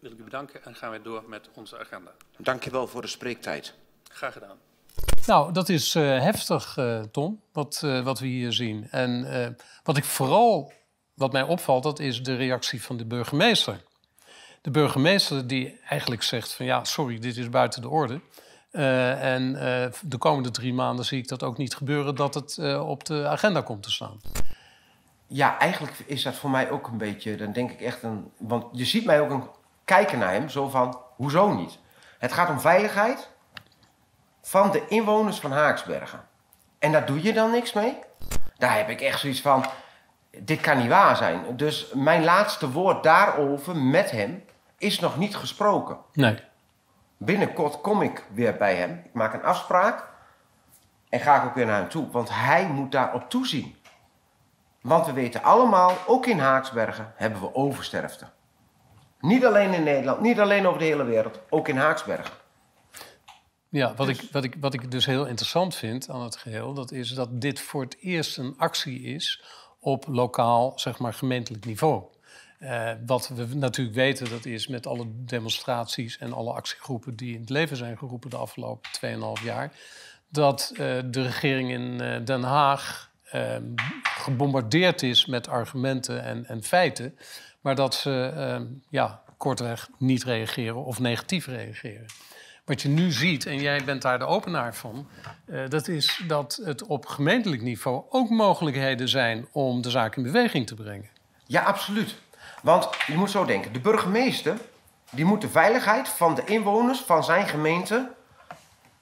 wil 0.01 0.11
ik 0.11 0.19
u 0.19 0.23
bedanken 0.23 0.63
en 0.63 0.75
gaan 0.75 0.91
we 0.91 1.01
door 1.01 1.23
met 1.27 1.49
onze 1.53 1.79
agenda. 1.79 2.11
Dank 2.37 2.63
je 2.63 2.69
wel 2.69 2.87
voor 2.87 3.01
de 3.01 3.07
spreektijd. 3.07 3.73
Graag 4.03 4.33
gedaan. 4.33 4.57
Nou, 5.25 5.51
dat 5.51 5.69
is 5.69 5.95
uh, 5.95 6.03
heftig, 6.03 6.77
uh, 6.77 7.01
Tom, 7.01 7.41
wat, 7.51 7.81
uh, 7.85 8.03
wat 8.03 8.19
we 8.19 8.27
hier 8.27 8.53
zien. 8.53 8.87
En 8.91 9.55
wat 9.83 9.97
ik 9.97 10.03
vooral, 10.03 10.73
wat 11.13 11.31
mij 11.31 11.43
opvalt, 11.43 11.83
dat 11.83 11.99
is 11.99 12.23
de 12.23 12.35
reactie 12.35 12.83
van 12.83 12.97
de 12.97 13.05
burgemeester. 13.05 13.81
De 14.61 14.71
burgemeester 14.71 15.47
die 15.47 15.79
eigenlijk 15.89 16.23
zegt 16.23 16.53
van 16.53 16.65
ja, 16.65 16.83
sorry, 16.83 17.19
dit 17.19 17.37
is 17.37 17.49
buiten 17.49 17.81
de 17.81 17.89
orde. 17.89 18.21
en 18.71 19.53
de 20.01 20.17
komende 20.17 20.51
drie 20.51 20.73
maanden 20.73 21.05
zie 21.05 21.17
ik 21.17 21.27
dat 21.27 21.43
ook 21.43 21.57
niet 21.57 21.75
gebeuren 21.75 22.15
dat 22.15 22.33
het 22.33 22.57
op 22.79 23.05
de 23.05 23.27
agenda 23.27 23.61
komt 23.61 23.83
te 23.83 23.91
staan. 23.91 24.19
Ja, 25.27 25.57
eigenlijk 25.57 26.03
is 26.05 26.23
dat 26.23 26.35
voor 26.35 26.49
mij 26.49 26.69
ook 26.69 26.87
een 26.87 26.97
beetje, 26.97 27.35
dan 27.35 27.51
denk 27.51 27.71
ik 27.71 27.81
echt 27.81 28.03
een... 28.03 28.31
Want 28.37 28.65
je 28.71 28.85
ziet 28.85 29.05
mij 29.05 29.21
ook 29.21 29.29
een 29.29 29.43
kijken 29.85 30.19
naar 30.19 30.31
hem, 30.31 30.49
zo 30.49 30.69
van, 30.69 30.99
hoezo 31.15 31.53
niet? 31.53 31.79
Het 32.19 32.33
gaat 32.33 32.49
om 32.49 32.59
veiligheid 32.59 33.29
van 34.41 34.71
de 34.71 34.87
inwoners 34.87 35.39
van 35.39 35.51
Haaksbergen. 35.51 36.27
En 36.79 36.91
daar 36.91 37.05
doe 37.05 37.23
je 37.23 37.33
dan 37.33 37.51
niks 37.51 37.73
mee? 37.73 37.99
Daar 38.57 38.75
heb 38.77 38.89
ik 38.89 39.01
echt 39.01 39.19
zoiets 39.19 39.41
van, 39.41 39.65
dit 40.37 40.61
kan 40.61 40.77
niet 40.77 40.87
waar 40.87 41.15
zijn. 41.15 41.57
Dus 41.57 41.91
mijn 41.93 42.23
laatste 42.23 42.71
woord 42.71 43.03
daarover 43.03 43.75
met 43.75 44.11
hem 44.11 44.43
is 44.77 44.99
nog 44.99 45.17
niet 45.17 45.35
gesproken. 45.35 45.97
Nee. 46.13 46.39
Binnenkort 47.17 47.81
kom 47.81 48.01
ik 48.01 48.25
weer 48.33 48.57
bij 48.57 48.75
hem. 48.75 49.01
Ik 49.05 49.13
maak 49.13 49.33
een 49.33 49.43
afspraak. 49.43 50.07
En 51.09 51.19
ga 51.19 51.37
ik 51.37 51.43
ook 51.43 51.55
weer 51.55 51.65
naar 51.65 51.79
hem 51.79 51.89
toe. 51.89 52.11
Want 52.11 52.29
hij 52.29 52.67
moet 52.67 52.91
daarop 52.91 53.29
toezien. 53.29 53.75
Want 54.81 55.05
we 55.05 55.13
weten 55.13 55.43
allemaal, 55.43 55.93
ook 56.07 56.25
in 56.25 56.39
Haaksbergen 56.39 57.13
hebben 57.15 57.41
we 57.41 57.55
oversterfte. 57.55 58.25
Niet 59.21 59.45
alleen 59.45 59.73
in 59.73 59.83
Nederland, 59.83 60.21
niet 60.21 60.39
alleen 60.39 60.67
over 60.67 60.79
de 60.79 60.85
hele 60.85 61.03
wereld, 61.03 61.39
ook 61.49 61.67
in 61.67 61.77
Haaksbergen. 61.77 62.33
Ja, 63.69 63.93
wat, 63.95 64.07
ik, 64.07 64.27
wat, 64.31 64.43
ik, 64.43 64.55
wat 64.59 64.73
ik 64.73 64.91
dus 64.91 65.05
heel 65.05 65.25
interessant 65.25 65.75
vind 65.75 66.09
aan 66.09 66.21
het 66.21 66.35
geheel, 66.35 66.73
dat 66.73 66.91
is 66.91 67.09
dat 67.09 67.41
dit 67.41 67.59
voor 67.59 67.81
het 67.81 67.97
eerst 67.99 68.37
een 68.37 68.53
actie 68.57 69.01
is 69.01 69.43
op 69.79 70.05
lokaal, 70.07 70.73
zeg 70.75 70.99
maar, 70.99 71.13
gemeentelijk 71.13 71.65
niveau. 71.65 72.03
Uh, 72.59 72.91
wat 73.05 73.27
we 73.27 73.47
natuurlijk 73.55 73.95
weten, 73.95 74.29
dat 74.29 74.45
is 74.45 74.67
met 74.67 74.87
alle 74.87 75.05
demonstraties 75.07 76.17
en 76.17 76.33
alle 76.33 76.53
actiegroepen 76.53 77.15
die 77.15 77.33
in 77.33 77.39
het 77.39 77.49
leven 77.49 77.77
zijn 77.77 77.97
geroepen 77.97 78.29
de 78.29 78.37
afgelopen 78.37 78.89
2,5 79.39 79.43
jaar, 79.43 79.71
dat 80.29 80.69
uh, 80.71 80.77
de 81.05 81.21
regering 81.21 81.71
in 81.71 82.01
uh, 82.01 82.25
Den 82.25 82.43
Haag 82.43 83.11
ehm, 83.23 83.63
gebombardeerd 84.03 85.01
is 85.03 85.25
met 85.25 85.47
argumenten 85.47 86.23
en, 86.23 86.45
en 86.45 86.63
feiten, 86.63 87.17
maar 87.61 87.75
dat 87.75 87.95
ze 87.95 88.31
ehm, 88.35 88.65
ja, 88.89 89.21
kortweg 89.37 89.89
niet 89.97 90.23
reageren 90.23 90.83
of 90.83 90.99
negatief 90.99 91.47
reageren. 91.47 92.05
Wat 92.65 92.81
je 92.81 92.89
nu 92.89 93.11
ziet, 93.11 93.45
en 93.45 93.61
jij 93.61 93.83
bent 93.83 94.01
daar 94.01 94.19
de 94.19 94.25
openaar 94.25 94.75
van, 94.75 95.07
uh, 95.45 95.69
dat 95.69 95.87
is 95.87 96.23
dat 96.27 96.61
het 96.63 96.83
op 96.83 97.05
gemeentelijk 97.05 97.61
niveau 97.61 98.03
ook 98.09 98.29
mogelijkheden 98.29 99.09
zijn 99.09 99.47
om 99.51 99.81
de 99.81 99.89
zaak 99.89 100.15
in 100.15 100.23
beweging 100.23 100.67
te 100.67 100.75
brengen. 100.75 101.09
Ja, 101.45 101.61
absoluut. 101.61 102.15
Want 102.61 102.89
je 103.07 103.13
moet 103.13 103.31
zo 103.31 103.45
denken, 103.45 103.73
de 103.73 103.79
burgemeester 103.79 104.57
die 105.09 105.25
moet 105.25 105.41
de 105.41 105.49
veiligheid 105.49 106.09
van 106.09 106.35
de 106.35 106.43
inwoners 106.45 106.99
van 106.99 107.23
zijn 107.23 107.47
gemeente, 107.47 108.11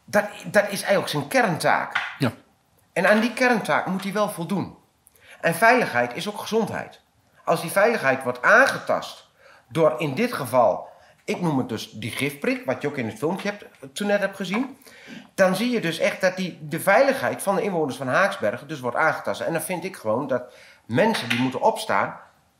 dat, 0.05 0.25
dat 0.45 0.63
is 0.63 0.81
eigenlijk 0.81 1.09
zijn 1.09 1.27
kerntaak. 1.27 2.15
Ja. 2.19 2.31
En 2.93 3.09
aan 3.09 3.19
die 3.19 3.33
kerntaak 3.33 3.85
moet 3.85 4.03
hij 4.03 4.13
wel 4.13 4.29
voldoen. 4.29 4.77
En 5.41 5.55
veiligheid 5.55 6.15
is 6.15 6.27
ook 6.27 6.39
gezondheid. 6.39 7.01
Als 7.49 7.61
die 7.61 7.71
veiligheid 7.71 8.23
wordt 8.23 8.41
aangetast 8.41 9.27
door 9.67 9.95
in 9.97 10.15
dit 10.15 10.33
geval 10.33 10.87
ik 11.23 11.41
noem 11.41 11.57
het 11.57 11.69
dus 11.69 11.91
die 11.91 12.11
gifprik, 12.11 12.65
wat 12.65 12.81
je 12.81 12.87
ook 12.87 12.97
in 12.97 13.05
het 13.05 13.17
filmpje 13.17 13.49
hebt, 13.49 13.65
toen 13.93 14.07
net 14.07 14.19
hebt 14.19 14.35
gezien. 14.35 14.77
Dan 15.35 15.55
zie 15.55 15.69
je 15.69 15.81
dus 15.81 15.99
echt 15.99 16.21
dat 16.21 16.35
die, 16.35 16.59
de 16.61 16.79
veiligheid 16.79 17.41
van 17.43 17.55
de 17.55 17.61
inwoners 17.61 17.97
van 17.97 18.07
Haaksbergen 18.07 18.67
dus 18.67 18.79
wordt 18.79 18.97
aangetast. 18.97 19.41
En 19.41 19.53
dan 19.53 19.61
vind 19.61 19.83
ik 19.83 19.95
gewoon 19.95 20.27
dat 20.27 20.53
mensen 20.85 21.29
die 21.29 21.39
moeten 21.39 21.61
opstaan 21.61 22.19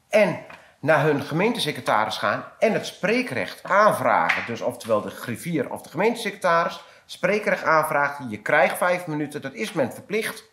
en 0.10 0.40
naar 0.80 1.04
hun 1.04 1.22
gemeentesecretaris 1.22 2.18
gaan 2.18 2.44
en 2.60 2.74
het 2.74 2.86
spreekrecht 2.86 3.64
aanvragen. 3.64 4.46
Dus 4.46 4.62
oftewel 4.62 5.02
de 5.02 5.10
griffier 5.10 5.72
of 5.72 5.82
de 5.82 5.90
gemeentesecretaris 5.90 6.84
spreekrecht 7.06 7.64
aanvraagt. 7.64 8.20
Je 8.30 8.42
krijgt 8.42 8.78
vijf 8.78 9.08
minuten, 9.08 9.42
dat 9.42 9.54
is 9.54 9.74
men 9.74 9.94
verplicht. 9.94 10.44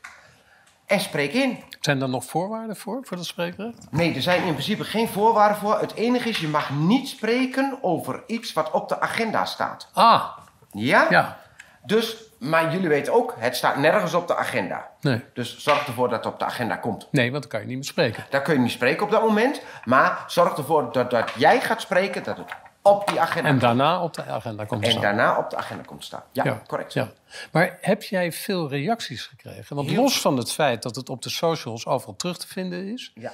En 0.87 1.01
spreek 1.01 1.33
in. 1.33 1.63
Zijn 1.81 2.03
er 2.03 2.09
nog 2.09 2.25
voorwaarden 2.25 2.77
voor, 2.77 3.01
voor 3.03 3.17
dat 3.17 3.27
spreekrecht? 3.27 3.87
Nee, 3.91 4.15
er 4.15 4.23
zijn 4.23 4.43
in 4.43 4.53
principe 4.53 4.85
geen 4.85 5.09
voorwaarden 5.09 5.57
voor. 5.57 5.81
Het 5.81 5.95
enige 5.95 6.29
is, 6.29 6.39
je 6.39 6.49
mag 6.49 6.71
niet 6.71 7.09
spreken 7.09 7.79
over 7.83 8.23
iets 8.27 8.53
wat 8.53 8.71
op 8.71 8.89
de 8.89 9.01
agenda 9.01 9.45
staat. 9.45 9.89
Ah. 9.93 10.25
Ja? 10.71 11.07
Ja. 11.11 11.39
Dus, 11.83 12.17
maar 12.39 12.73
jullie 12.73 12.89
weten 12.89 13.13
ook, 13.13 13.35
het 13.39 13.57
staat 13.57 13.77
nergens 13.77 14.15
op 14.15 14.27
de 14.27 14.37
agenda. 14.37 14.89
Nee. 15.01 15.25
Dus 15.35 15.59
zorg 15.59 15.87
ervoor 15.87 16.09
dat 16.09 16.25
het 16.25 16.33
op 16.33 16.39
de 16.39 16.45
agenda 16.45 16.77
komt. 16.77 17.09
Nee, 17.11 17.31
want 17.31 17.43
dan 17.43 17.51
kan 17.51 17.61
je 17.61 17.67
niet 17.67 17.77
meer 17.77 17.85
spreken. 17.85 18.25
Daar 18.31 18.43
kun 18.43 18.55
je 18.55 18.61
niet 18.61 18.71
spreken 18.71 19.03
op 19.03 19.11
dat 19.11 19.23
moment. 19.23 19.63
Maar 19.85 20.25
zorg 20.27 20.57
ervoor 20.57 20.93
dat, 20.93 21.11
dat 21.11 21.33
jij 21.37 21.61
gaat 21.61 21.81
spreken, 21.81 22.23
dat 22.23 22.37
het 22.37 22.53
op 22.87 23.09
die 23.09 23.21
agenda 23.21 23.49
En 23.49 23.59
daarna 23.59 24.03
op 24.03 24.15
de 24.15 24.25
agenda 24.25 24.65
komt 24.65 24.81
te 24.81 24.87
En 24.87 24.93
staan. 24.93 25.03
daarna 25.03 25.39
op 25.39 25.51
de 25.51 25.57
agenda 25.57 25.83
komt 25.85 26.05
staan. 26.05 26.23
Ja, 26.33 26.63
correct. 26.67 26.93
Ja. 26.93 27.09
Maar 27.53 27.79
heb 27.81 28.03
jij 28.03 28.33
veel 28.33 28.69
reacties 28.69 29.27
gekregen? 29.27 29.77
Want 29.77 29.89
Heel 29.89 30.03
los 30.03 30.21
van 30.21 30.37
het 30.37 30.53
feit 30.53 30.83
dat 30.83 30.97
het 30.97 31.09
op 31.09 31.23
de 31.23 31.31
socials 31.31 31.87
overal 31.87 32.17
terug 32.17 32.39
te 32.39 32.47
vinden 32.47 32.93
is... 32.93 33.13
Ja. 33.15 33.33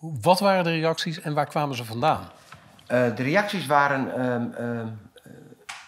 Wat 0.00 0.40
waren 0.40 0.64
de 0.64 0.70
reacties 0.70 1.20
en 1.20 1.34
waar 1.34 1.46
kwamen 1.46 1.76
ze 1.76 1.84
vandaan? 1.84 2.28
Eh, 2.86 3.14
de 3.16 3.22
reacties 3.22 3.66
waren 3.66 4.14
ehm, 4.14 4.52
ehm, 4.52 4.86
eh, 5.24 5.32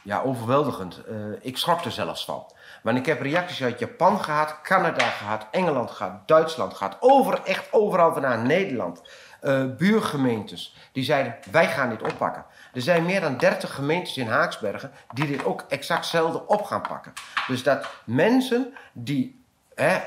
ja, 0.02 0.20
overweldigend. 0.23 1.00
Eh, 1.09 1.14
ik 1.40 1.56
schrok 1.56 1.85
er 1.85 1.90
zelfs 1.90 2.25
van. 2.25 2.52
Maar 2.82 2.94
ik 2.94 3.06
heb 3.06 3.20
reacties 3.20 3.62
uit 3.62 3.78
Japan 3.78 4.20
gehad, 4.25 4.61
Canada 4.62 5.04
gehad, 5.04 5.47
Engeland 5.50 5.90
gehad, 5.90 6.28
Duitsland 6.28 6.75
gehad. 6.75 6.97
Over, 7.00 7.40
echt 7.44 7.73
overal 7.73 8.12
vandaan, 8.12 8.47
Nederland. 8.47 9.02
Eh, 9.40 9.64
buurgemeentes, 9.76 10.75
die 10.92 11.04
zeiden 11.04 11.37
wij 11.50 11.66
gaan 11.66 11.88
dit 11.88 12.02
oppakken. 12.02 12.44
Er 12.73 12.82
zijn 12.82 13.04
meer 13.04 13.20
dan 13.20 13.37
30 13.37 13.75
gemeentes 13.75 14.16
in 14.16 14.26
Haaksbergen 14.26 14.92
die 15.14 15.26
dit 15.26 15.44
ook 15.44 15.64
exact 15.68 16.00
hetzelfde 16.00 16.47
op 16.47 16.62
gaan 16.62 16.82
pakken. 16.82 17.12
Dus 17.47 17.62
dat 17.62 17.87
mensen 18.04 18.75
die 18.92 19.44
hè, 19.75 20.00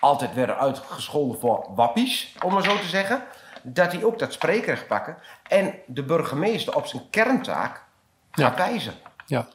altijd 0.00 0.34
werden 0.34 0.58
uitgescholden 0.58 1.40
voor 1.40 1.66
wappies, 1.74 2.34
om 2.44 2.52
maar 2.52 2.62
zo 2.62 2.78
te 2.78 2.88
zeggen, 2.88 3.22
dat 3.62 3.90
die 3.90 4.06
ook 4.06 4.18
dat 4.18 4.32
spreekrecht 4.32 4.86
pakken 4.86 5.16
en 5.48 5.74
de 5.86 6.04
burgemeester 6.04 6.76
op 6.76 6.86
zijn 6.86 7.10
kerntaak 7.10 7.82
gaat 8.30 8.56
wijzen. 8.56 8.94
Ja, 9.26 9.48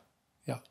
ja. 0.44 0.62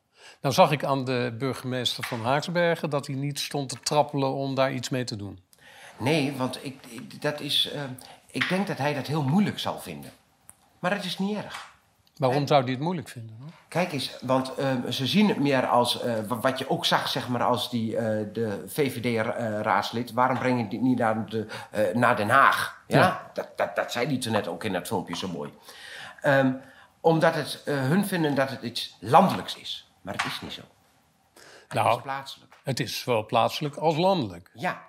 Nou 0.41 0.53
zag 0.53 0.71
ik 0.71 0.83
aan 0.83 1.05
de 1.05 1.35
burgemeester 1.37 2.03
van 2.03 2.21
Haaksbergen 2.21 2.89
dat 2.89 3.07
hij 3.07 3.15
niet 3.15 3.39
stond 3.39 3.69
te 3.69 3.79
trappelen 3.79 4.33
om 4.33 4.55
daar 4.55 4.73
iets 4.73 4.89
mee 4.89 5.03
te 5.03 5.15
doen. 5.15 5.43
Nee, 5.97 6.33
want 6.37 6.59
ik, 6.61 6.75
ik 6.89 7.21
dat 7.21 7.39
is, 7.39 7.71
uh, 7.75 7.81
ik 8.35 8.49
denk 8.49 8.67
dat 8.67 8.77
hij 8.77 8.93
dat 8.93 9.07
heel 9.07 9.23
moeilijk 9.23 9.59
zal 9.59 9.79
vinden. 9.79 10.11
Maar 10.79 10.95
dat 10.95 11.03
is 11.03 11.17
niet 11.17 11.37
erg. 11.37 11.73
Waarom 12.17 12.47
zou 12.47 12.63
hij 12.63 12.71
het 12.71 12.81
moeilijk 12.81 13.09
vinden? 13.09 13.35
Hoor? 13.39 13.49
Kijk 13.67 13.91
eens, 13.91 14.17
want 14.21 14.59
uh, 14.59 14.71
ze 14.89 15.07
zien 15.07 15.27
het 15.27 15.39
meer 15.39 15.67
als, 15.67 16.03
uh, 16.03 16.13
wat 16.27 16.59
je 16.59 16.69
ook 16.69 16.85
zag, 16.85 17.07
zeg 17.07 17.27
maar, 17.27 17.43
als 17.43 17.69
die, 17.69 17.91
uh, 17.91 17.99
de 18.33 18.63
VVD-raadslid. 18.67 20.11
Waarom 20.11 20.37
breng 20.37 20.59
je 20.59 20.67
die 20.67 20.81
niet 20.81 20.97
naar, 20.97 21.29
de, 21.29 21.47
naar 21.93 22.15
Den 22.15 22.29
Haag? 22.29 22.83
Ja? 22.87 22.99
ja. 22.99 23.29
Dat, 23.33 23.57
dat, 23.57 23.75
dat 23.75 23.91
zei 23.91 24.07
die 24.07 24.17
toen 24.17 24.31
net 24.31 24.47
ook 24.47 24.63
in 24.63 24.73
dat 24.73 24.87
filmpje 24.87 25.15
zo 25.15 25.27
mooi. 25.27 25.53
Um, 26.23 26.61
omdat 27.01 27.35
het, 27.35 27.61
hun 27.65 28.05
vinden 28.05 28.35
dat 28.35 28.49
het 28.49 28.61
iets 28.61 28.97
landelijks 28.99 29.55
is. 29.55 29.91
Maar 30.01 30.13
het 30.13 30.25
is 30.25 30.41
niet 30.41 30.53
zo. 30.53 30.61
Nou, 31.69 31.87
het 31.87 31.97
is 31.97 32.03
plaatselijk. 32.03 32.55
Het 32.63 32.79
is 32.79 32.99
zowel 32.99 33.25
plaatselijk 33.25 33.75
als 33.75 33.97
landelijk. 33.97 34.49
Ja. 34.53 34.81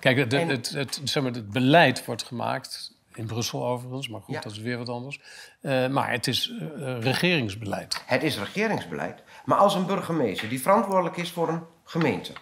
Kijk, 0.00 0.16
het, 0.16 0.32
en, 0.32 0.48
het, 0.48 0.70
het, 0.70 1.00
zeg 1.04 1.22
maar, 1.22 1.32
het 1.32 1.50
beleid 1.50 2.04
wordt 2.04 2.22
gemaakt 2.22 2.96
in 3.14 3.26
Brussel 3.26 3.66
overigens, 3.66 4.08
maar 4.08 4.20
goed, 4.20 4.34
ja. 4.34 4.40
dat 4.40 4.52
is 4.52 4.58
weer 4.58 4.78
wat 4.78 4.88
anders. 4.88 5.20
Uh, 5.60 5.86
maar 5.86 6.10
het 6.10 6.26
is 6.26 6.48
uh, 6.48 7.00
regeringsbeleid. 7.00 8.02
Het 8.06 8.22
is 8.22 8.38
regeringsbeleid. 8.38 9.22
Maar 9.44 9.58
als 9.58 9.74
een 9.74 9.86
burgemeester 9.86 10.48
die 10.48 10.62
verantwoordelijk 10.62 11.16
is 11.16 11.30
voor 11.30 11.48
een 11.48 11.62
gemeente... 11.84 12.32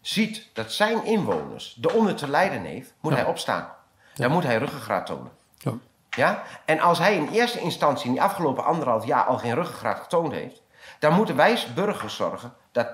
ziet 0.00 0.48
dat 0.52 0.72
zijn 0.72 1.04
inwoners 1.04 1.76
de 1.80 1.92
onder 1.92 2.14
te 2.14 2.28
lijden 2.28 2.62
heeft, 2.62 2.94
moet 3.00 3.12
ja. 3.12 3.18
hij 3.18 3.26
opstaan. 3.28 3.68
dan 4.14 4.30
moet 4.30 4.42
hij 4.42 4.56
ruggengraat 4.56 5.06
tonen. 5.06 5.30
Ja. 5.58 5.72
Ja? 6.10 6.42
En 6.64 6.80
als 6.80 6.98
hij 6.98 7.16
in 7.16 7.28
eerste 7.28 7.60
instantie 7.60 8.06
in 8.06 8.12
die 8.12 8.22
afgelopen 8.22 8.64
anderhalf 8.64 9.06
jaar 9.06 9.24
al 9.24 9.38
geen 9.38 9.54
ruggengraat 9.54 10.00
getoond 10.00 10.32
heeft, 10.32 10.62
dan 10.98 11.14
moeten 11.14 11.36
wij 11.36 11.50
als 11.50 11.74
burgers 11.74 12.16
zorgen 12.16 12.54
dat 12.72 12.88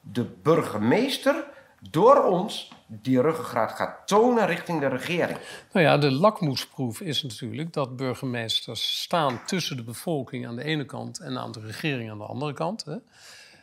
de 0.00 0.24
burgemeester 0.24 1.44
door 1.80 2.24
ons 2.24 2.72
die 2.86 3.20
ruggengraat 3.20 3.72
gaat 3.72 4.06
tonen 4.06 4.46
richting 4.46 4.80
de 4.80 4.88
regering. 4.88 5.38
Nou 5.72 5.86
ja, 5.86 5.98
de 5.98 6.10
lakmoesproef 6.10 7.00
is 7.00 7.22
natuurlijk 7.22 7.72
dat 7.72 7.96
burgemeesters 7.96 9.02
staan 9.02 9.40
tussen 9.46 9.76
de 9.76 9.82
bevolking 9.82 10.46
aan 10.46 10.56
de 10.56 10.64
ene 10.64 10.84
kant 10.84 11.18
en 11.18 11.38
aan 11.38 11.52
de 11.52 11.60
regering 11.60 12.10
aan 12.10 12.18
de 12.18 12.24
andere 12.24 12.52
kant. 12.52 12.84
Hè. 12.84 12.96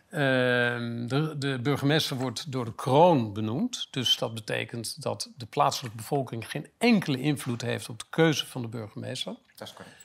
Ehm, 0.10 1.08
de, 1.08 1.38
de 1.38 1.60
burgemeester 1.62 2.18
wordt 2.18 2.52
door 2.52 2.66
de 2.66 2.76
kroon 2.76 3.34
benoemd. 3.34 3.88
Dus 3.92 4.18
dat 4.18 4.34
betekent 4.34 5.02
dat 5.02 5.32
de 5.38 5.46
plaatselijke 5.46 5.98
bevolking 5.98 6.50
geen 6.50 6.70
enkele 6.78 7.20
invloed 7.20 7.62
heeft 7.62 7.90
op 7.90 8.00
de 8.00 8.06
keuze 8.10 8.46
van 8.46 8.62
de 8.62 8.68
burgemeester. 8.68 9.36
Dat 9.56 9.68
is 9.68 9.74
correct. 9.74 10.05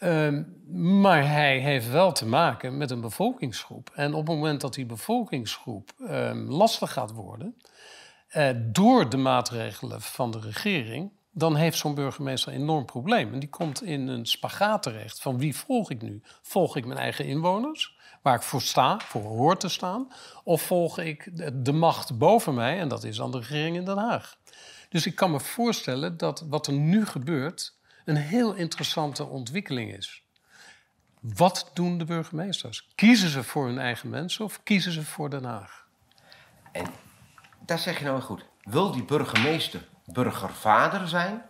Ehm, 0.00 0.42
maar 1.00 1.28
hij 1.28 1.58
heeft 1.58 1.90
wel 1.90 2.12
te 2.12 2.26
maken 2.26 2.76
met 2.76 2.90
een 2.90 3.00
bevolkingsgroep. 3.00 3.90
En 3.94 4.14
op 4.14 4.26
het 4.26 4.36
moment 4.36 4.60
dat 4.60 4.74
die 4.74 4.86
bevolkingsgroep 4.86 5.90
ehm, 6.06 6.38
lastig 6.38 6.92
gaat 6.92 7.12
worden 7.12 7.56
eh, 8.28 8.48
door 8.56 9.10
de 9.10 9.16
maatregelen 9.16 10.00
van 10.00 10.30
de 10.30 10.40
regering, 10.40 11.12
dan 11.30 11.56
heeft 11.56 11.78
zo'n 11.78 11.94
burgemeester 11.94 12.52
een 12.52 12.60
enorm 12.60 12.84
probleem. 12.84 13.32
En 13.32 13.38
die 13.38 13.48
komt 13.48 13.82
in 13.82 14.08
een 14.08 14.26
spagaat 14.26 14.82
terecht 14.82 15.20
van 15.20 15.38
wie 15.38 15.56
volg 15.56 15.90
ik 15.90 16.02
nu? 16.02 16.22
Volg 16.42 16.76
ik 16.76 16.86
mijn 16.86 16.98
eigen 16.98 17.26
inwoners, 17.26 17.96
waar 18.22 18.34
ik 18.34 18.42
voor 18.42 18.62
sta, 18.62 19.00
voor 19.00 19.22
hoor 19.22 19.56
te 19.56 19.68
staan, 19.68 20.12
of 20.44 20.62
volg 20.62 20.98
ik 20.98 21.36
de, 21.36 21.62
de 21.62 21.72
macht 21.72 22.18
boven 22.18 22.54
mij, 22.54 22.78
en 22.78 22.88
dat 22.88 23.04
is 23.04 23.16
dan 23.16 23.30
de 23.30 23.38
regering 23.38 23.76
in 23.76 23.84
Den 23.84 23.98
Haag? 23.98 24.38
Dus 24.88 25.06
ik 25.06 25.14
kan 25.14 25.30
me 25.30 25.40
voorstellen 25.40 26.16
dat 26.16 26.44
wat 26.48 26.66
er 26.66 26.72
nu 26.72 27.06
gebeurt 27.06 27.78
een 28.10 28.16
heel 28.16 28.54
interessante 28.54 29.24
ontwikkeling 29.26 29.96
is. 29.96 30.22
Wat 31.20 31.70
doen 31.74 31.98
de 31.98 32.04
burgemeesters? 32.04 32.88
Kiezen 32.94 33.28
ze 33.28 33.42
voor 33.44 33.66
hun 33.66 33.78
eigen 33.78 34.08
mensen 34.10 34.44
of 34.44 34.62
kiezen 34.62 34.92
ze 34.92 35.04
voor 35.04 35.30
Den 35.30 35.44
Haag? 35.44 35.86
En 36.72 36.86
daar 37.66 37.78
zeg 37.78 37.98
je 37.98 38.04
nou 38.04 38.16
weer 38.16 38.24
goed. 38.26 38.44
Wil 38.62 38.90
die 38.92 39.04
burgemeester 39.04 39.88
burgervader 40.04 41.08
zijn 41.08 41.42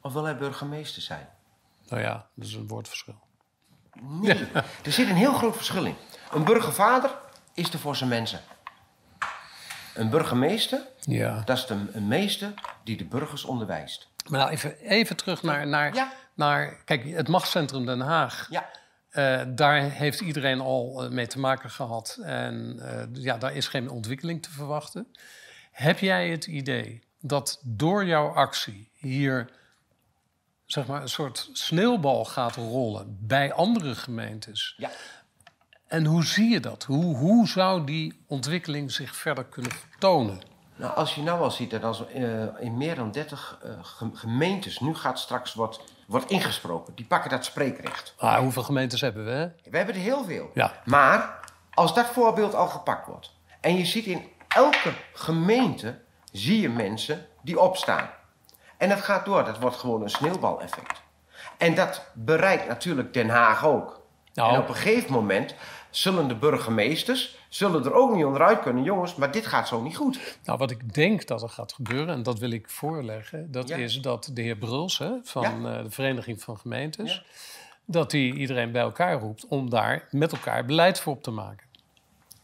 of 0.00 0.12
wil 0.12 0.24
hij 0.24 0.36
burgemeester 0.36 1.02
zijn? 1.02 1.28
Nou 1.88 2.02
ja, 2.02 2.26
dat 2.34 2.46
is 2.46 2.54
een 2.54 2.66
woordverschil. 2.68 3.18
Nee, 4.00 4.46
er 4.84 4.92
zit 4.92 5.08
een 5.08 5.16
heel 5.16 5.32
groot 5.34 5.56
verschil 5.56 5.84
in. 5.84 5.96
Een 6.32 6.44
burgervader 6.44 7.10
is 7.54 7.72
er 7.72 7.78
voor 7.78 7.96
zijn 7.96 8.08
mensen. 8.10 8.40
Een 9.94 10.10
burgemeester, 10.10 10.80
Ja. 11.00 11.42
dat 11.44 11.56
is 11.58 11.66
de, 11.66 11.86
een 11.92 12.08
meester 12.08 12.54
die 12.84 12.96
de 12.96 13.04
burgers 13.04 13.44
onderwijst. 13.44 14.08
Maar 14.28 14.40
nou 14.40 14.52
even, 14.52 14.76
even 14.78 15.16
terug 15.16 15.42
naar, 15.42 15.66
naar, 15.66 15.94
Ja. 15.94 16.12
naar... 16.34 16.82
Kijk, 16.84 17.04
het 17.04 17.28
machtscentrum 17.28 17.86
Den 17.86 18.00
Haag. 18.00 18.46
Ja, 18.50 18.70
Eh, 19.10 19.42
daar 19.48 19.80
heeft 19.82 20.20
iedereen 20.20 20.60
al 20.60 21.04
eh, 21.04 21.10
mee 21.10 21.26
te 21.26 21.38
maken 21.38 21.70
gehad. 21.70 22.18
En 22.22 22.78
eh, 22.80 23.22
ja, 23.22 23.36
daar 23.38 23.54
is 23.54 23.68
geen 23.68 23.90
ontwikkeling 23.90 24.42
te 24.42 24.50
verwachten. 24.50 25.06
Heb 25.72 25.98
jij 25.98 26.30
het 26.30 26.46
idee 26.46 27.02
dat 27.20 27.60
door 27.62 28.04
jouw 28.04 28.28
actie 28.28 28.90
hier 28.94 29.50
zeg 30.66 30.86
maar, 30.86 31.02
een 31.02 31.08
soort 31.08 31.50
sneeuwbal 31.52 32.24
gaat 32.24 32.54
rollen 32.56 33.16
bij 33.20 33.52
andere 33.52 33.94
gemeentes? 33.94 34.74
ja. 34.76 34.90
En 35.86 36.04
hoe 36.04 36.24
zie 36.24 36.48
je 36.50 36.60
dat? 36.60 36.84
Hoe, 36.84 37.16
hoe 37.16 37.48
zou 37.48 37.84
die 37.86 38.22
ontwikkeling 38.26 38.92
zich 38.92 39.16
verder 39.16 39.44
kunnen 39.44 39.72
tonen? 39.98 40.40
Nou, 40.76 40.94
als 40.94 41.14
je 41.14 41.22
nou 41.22 41.40
al 41.40 41.50
ziet 41.50 41.70
dat 41.70 41.84
als 41.84 42.06
eh, 42.06 42.22
in 42.58 42.76
meer 42.76 42.94
dan 42.94 43.10
30 43.10 43.58
eh, 43.62 43.70
gem- 43.82 44.14
gemeentes 44.14 44.78
nu 44.80 44.94
gaat 44.94 45.18
straks 45.18 45.54
wordt, 45.54 45.80
wordt 46.06 46.30
ingesproken, 46.30 46.94
die 46.94 47.04
pakken 47.06 47.30
dat 47.30 47.44
spreekrecht. 47.44 48.14
Ah, 48.18 48.38
hoeveel 48.38 48.62
gemeentes 48.62 49.00
hebben 49.00 49.24
we? 49.24 49.30
Hè? 49.30 49.46
We 49.70 49.76
hebben 49.76 49.94
er 49.94 50.00
heel 50.00 50.24
veel. 50.24 50.50
Ja. 50.54 50.72
Maar 50.84 51.38
als 51.74 51.94
dat 51.94 52.06
voorbeeld 52.06 52.54
al 52.54 52.68
gepakt 52.68 53.06
wordt 53.06 53.32
en 53.60 53.76
je 53.76 53.84
ziet 53.84 54.06
in 54.06 54.24
elke 54.48 54.92
gemeente 55.14 55.98
zie 56.32 56.60
je 56.60 56.68
mensen 56.68 57.26
die 57.42 57.60
opstaan. 57.60 58.10
En 58.76 58.88
dat 58.88 59.00
gaat 59.00 59.24
door, 59.24 59.44
dat 59.44 59.58
wordt 59.58 59.76
gewoon 59.76 60.02
een 60.02 60.10
sneeuwbaleffect. 60.10 61.00
En 61.56 61.74
dat 61.74 62.04
bereikt 62.12 62.68
natuurlijk 62.68 63.14
Den 63.14 63.28
Haag 63.28 63.64
ook. 63.66 64.00
Nou. 64.34 64.52
En 64.54 64.60
op 64.60 64.68
een 64.68 64.74
gegeven 64.74 65.12
moment 65.12 65.54
zullen 65.90 66.28
de 66.28 66.34
burgemeesters 66.34 67.36
zullen 67.54 67.84
er 67.84 67.92
ook 67.94 68.14
niet 68.14 68.24
onderuit 68.24 68.60
kunnen, 68.60 68.82
jongens, 68.84 69.14
maar 69.14 69.30
dit 69.32 69.46
gaat 69.46 69.68
zo 69.68 69.82
niet 69.82 69.96
goed. 69.96 70.38
Nou, 70.44 70.58
wat 70.58 70.70
ik 70.70 70.94
denk 70.94 71.26
dat 71.26 71.42
er 71.42 71.48
gaat 71.48 71.72
gebeuren, 71.72 72.14
en 72.14 72.22
dat 72.22 72.38
wil 72.38 72.50
ik 72.50 72.70
voorleggen, 72.70 73.50
dat 73.52 73.68
Ja. 73.68 73.76
is 73.76 74.00
dat 74.00 74.30
de 74.32 74.42
heer 74.42 74.56
Bruls 74.56 74.98
hè, 74.98 75.10
van 75.22 75.42
Ja. 75.62 75.76
eh, 75.76 75.82
de 75.82 75.90
Vereniging 75.90 76.42
van 76.42 76.58
Gemeentes, 76.58 77.14
Ja. 77.14 77.22
dat 77.84 78.12
hij 78.12 78.20
iedereen 78.20 78.72
bij 78.72 78.82
elkaar 78.82 79.20
roept 79.20 79.46
om 79.48 79.70
daar 79.70 80.08
met 80.10 80.32
elkaar 80.32 80.64
beleid 80.64 81.00
voor 81.00 81.12
op 81.12 81.22
te 81.22 81.30
maken. 81.30 81.66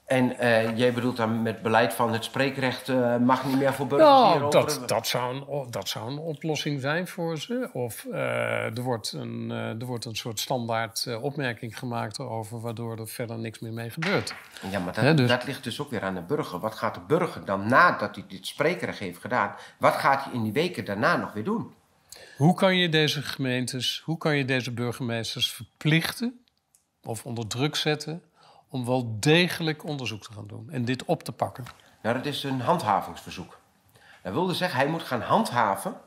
En 0.08 0.38
eh, 0.38 0.76
jij 0.76 0.92
bedoelt 0.92 1.16
dan 1.16 1.42
met 1.42 1.62
beleid 1.62 1.92
van 1.94 2.12
het 2.12 2.24
spreekrecht 2.24 2.88
eh, 2.88 3.16
mag 3.16 3.46
niet 3.46 3.58
meer 3.58 3.74
voor 3.74 3.86
burgers 3.86 4.10
Nou, 4.10 4.50
dat, 4.50 4.82
dat, 4.86 5.06
zou 5.06 5.34
een, 5.34 5.70
dat 5.70 5.88
zou 5.88 6.10
een 6.10 6.18
oplossing 6.18 6.80
zijn 6.80 7.08
voor 7.08 7.38
ze. 7.38 7.70
Of 7.72 8.04
eh, 8.04 8.76
er, 8.76 8.82
wordt 8.82 9.12
een, 9.12 9.50
er 9.50 9.86
wordt 9.86 10.04
een 10.04 10.16
soort 10.16 10.40
standaard 10.40 11.18
opmerking 11.20 11.78
gemaakt 11.78 12.18
over 12.18 12.60
waardoor 12.60 12.98
er 12.98 13.08
verder 13.08 13.38
niks 13.38 13.58
meer 13.58 13.72
mee 13.72 13.90
gebeurt. 13.90 14.34
Ja, 14.70 14.78
maar 14.78 15.02
dat, 15.02 15.16
dus- 15.16 15.28
dat 15.28 15.44
ligt 15.44 15.64
dus 15.64 15.80
ook 15.80 15.90
weer 15.90 16.02
aan 16.02 16.14
de 16.14 16.22
burger. 16.22 16.58
Wat 16.58 16.74
gaat 16.74 16.94
de 16.94 17.00
burger 17.06 17.44
dan 17.44 17.68
nadat 17.68 18.14
hij 18.14 18.24
dit 18.28 18.46
spreekrecht 18.46 18.98
heeft 18.98 19.20
gedaan, 19.20 19.54
wat 19.78 19.94
gaat 19.94 20.24
hij 20.24 20.32
in 20.32 20.42
die 20.42 20.52
weken 20.52 20.84
daarna 20.84 21.16
nog 21.16 21.32
weer 21.32 21.44
doen? 21.44 21.74
Hoe 22.36 22.54
kan 22.54 22.76
je 22.76 22.88
deze 22.88 23.22
gemeentes, 23.22 24.02
hoe 24.04 24.18
kan 24.18 24.36
je 24.36 24.44
deze 24.44 24.70
burgemeesters 24.70 25.52
verplichten 25.52 26.40
of 27.02 27.24
onder 27.24 27.46
druk 27.46 27.76
zetten 27.76 28.22
om 28.68 28.85
wel 28.85 29.16
degelijk 29.20 29.85
onderzoek 29.85 30.22
te 30.22 30.33
gaan 30.33 30.46
doen 30.46 30.70
en 30.70 30.85
dit 30.85 31.04
op 31.04 31.22
te 31.22 31.33
pakken? 31.33 31.64
Nou, 32.02 32.16
dat 32.16 32.26
is 32.26 32.42
een 32.42 32.61
handhavingsverzoek. 32.61 33.59
Dat 34.22 34.33
wilde 34.33 34.54
zeggen, 34.54 34.78
hij 34.78 34.88
moet 34.88 35.02
gaan 35.02 35.20
handhaven 35.20 36.00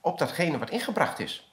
op 0.00 0.18
datgene 0.18 0.58
wat 0.58 0.70
ingebracht 0.70 1.18
is. 1.18 1.52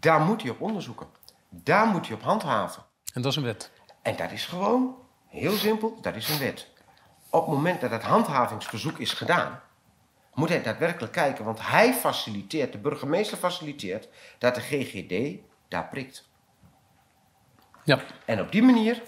Daar 0.00 0.20
moet 0.20 0.42
hij 0.42 0.50
op 0.50 0.60
onderzoeken. 0.60 1.06
Daar 1.48 1.86
moet 1.86 2.06
hij 2.06 2.16
op 2.16 2.22
handhaven. 2.22 2.82
En 3.12 3.22
dat 3.22 3.30
is 3.30 3.36
een 3.36 3.44
wet. 3.44 3.70
En 4.02 4.16
dat 4.16 4.30
is 4.30 4.46
gewoon, 4.46 4.94
heel 5.26 5.52
simpel, 5.52 5.98
dat 6.00 6.14
is 6.14 6.28
een 6.28 6.38
wet. 6.38 6.70
Op 7.30 7.46
het 7.46 7.54
moment 7.54 7.80
dat 7.80 7.90
het 7.90 8.02
handhavingsverzoek 8.02 8.98
is 8.98 9.12
gedaan, 9.12 9.60
moet 10.34 10.48
hij 10.48 10.62
daadwerkelijk 10.62 11.12
kijken, 11.12 11.44
want 11.44 11.58
hij 11.66 11.94
faciliteert, 11.94 12.72
de 12.72 12.78
burgemeester 12.78 13.38
faciliteert, 13.38 14.08
dat 14.38 14.54
de 14.54 14.60
GGD 14.60 15.40
daar 15.68 15.88
prikt. 15.88 16.28
Ja. 17.84 17.98
En 18.24 18.40
op 18.40 18.52
die 18.52 18.62
manier 18.62 19.02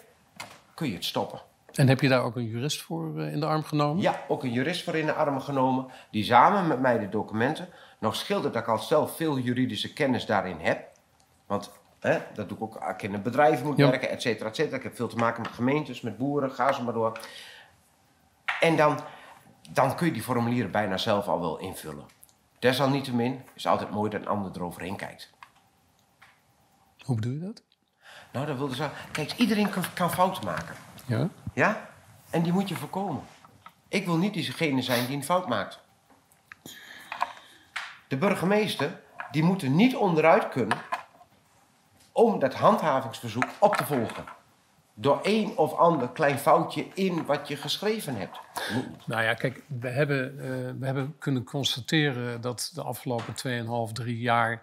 kun 0.75 0.89
je 0.89 0.95
het 0.95 1.05
stoppen. 1.05 1.41
En 1.73 1.89
heb 1.89 2.01
je 2.01 2.09
daar 2.09 2.23
ook 2.23 2.37
een 2.37 2.45
jurist 2.47 2.83
voor 2.83 3.21
eh, 3.21 3.33
in 3.33 3.41
de 3.41 3.47
arm 3.47 3.62
genomen? 3.65 4.03
Ja, 4.03 4.21
ook 4.29 4.43
een 4.43 4.53
jurist 4.53 4.85
voor 4.85 4.95
in 4.95 5.07
de 5.07 5.12
armen 5.12 5.43
genomen, 5.43 5.87
die 6.11 6.25
samen 6.25 6.67
met 6.67 6.81
mij 6.81 6.99
de 6.99 7.09
documenten, 7.09 7.69
nog 7.99 8.17
schildert 8.17 8.55
dat 8.55 8.62
ik 8.62 8.69
al 8.69 8.79
zelf 8.79 9.17
veel 9.17 9.39
juridische 9.39 9.93
kennis 9.93 10.27
daarin 10.27 10.59
heb. 10.61 10.89
Want 11.47 11.71
hè, 12.01 12.19
dat 12.35 12.49
doe 12.49 12.57
ik 12.59 12.62
ook 12.65 12.77
als 12.77 12.93
ik 12.93 13.03
in 13.03 13.15
een 13.15 13.23
bedrijf 13.23 13.62
moet 13.62 13.77
Ja. 13.77 13.91
werken, 13.91 14.11
et 14.11 14.23
cetera, 14.23 14.49
et 14.49 14.57
cetera. 14.57 14.77
Ik 14.77 14.83
heb 14.83 14.97
veel 14.97 15.09
te 15.09 15.17
maken 15.17 15.43
met 15.43 15.53
gemeentes, 15.53 16.01
met 16.01 16.17
boeren, 16.19 16.51
ga 16.51 16.73
zo 16.73 16.83
maar 16.83 16.93
door. 16.95 17.19
En 18.61 18.77
dan, 18.77 19.01
dan 19.71 19.97
kun 19.97 20.07
je 20.07 20.12
die 20.12 20.23
formulieren 20.23 20.71
bijna 20.71 20.97
zelf 20.97 21.27
al 21.29 21.41
wel 21.41 21.59
invullen. 21.59 22.05
Desalniettemin 22.59 23.33
is 23.55 23.62
het 23.62 23.73
altijd 23.73 23.91
mooi 23.91 24.11
dat 24.11 24.21
een 24.21 24.27
ander 24.29 24.51
eroverheen 24.55 24.97
kijkt. 24.97 25.33
Hoe 27.05 27.15
bedoel 27.15 27.33
je 27.33 27.39
dat? 27.41 27.62
Nou, 28.33 28.47
dat 28.47 28.57
wilde 28.57 28.75
zeggen, 28.75 28.97
kijk, 29.12 29.33
iedereen 29.37 29.71
kan, 29.71 29.85
kan 29.95 30.11
fouten 30.11 30.45
maken. 30.45 30.75
Ja. 31.07 31.29
Ja? 31.53 31.89
En 32.31 32.43
die 32.43 32.53
moet 32.53 32.69
je 32.69 32.75
voorkomen. 32.75 33.23
Ik 33.89 34.07
wil 34.07 34.17
niet 34.17 34.35
diegene 34.35 34.83
zijn 34.83 35.07
die 35.07 35.17
een 35.17 35.25
fout 35.25 35.49
maakt. 35.49 35.81
De 38.09 38.17
burgemeester, 38.17 39.01
die 39.31 39.43
moet 39.43 39.62
er 39.62 39.69
niet 39.69 39.97
onderuit 39.97 40.49
kunnen 40.49 40.79
om 42.12 42.39
dat 42.39 42.55
handhavingsverzoek 42.55 43.47
op 43.59 43.77
te 43.77 43.85
volgen. 43.85 44.25
Door 44.95 45.21
één 45.23 45.57
of 45.57 45.73
ander 45.73 46.09
klein 46.09 46.39
foutje 46.39 46.87
in 46.95 47.25
wat 47.25 47.49
je 47.49 47.57
geschreven 47.57 48.17
hebt. 48.17 48.39
Nou 49.07 49.23
ja, 49.23 49.35
kijk, 49.35 49.62
we 49.81 49.89
hebben, 49.89 50.39
eh, 50.39 50.47
we 50.79 50.87
hebben 50.87 51.19
kunnen 51.19 51.45
constateren 51.45 52.41
dat 52.41 52.71
de 52.75 52.83
afgelopen 52.83 53.35
2,5, 53.35 53.93
3 53.93 54.19
jaar 54.19 54.62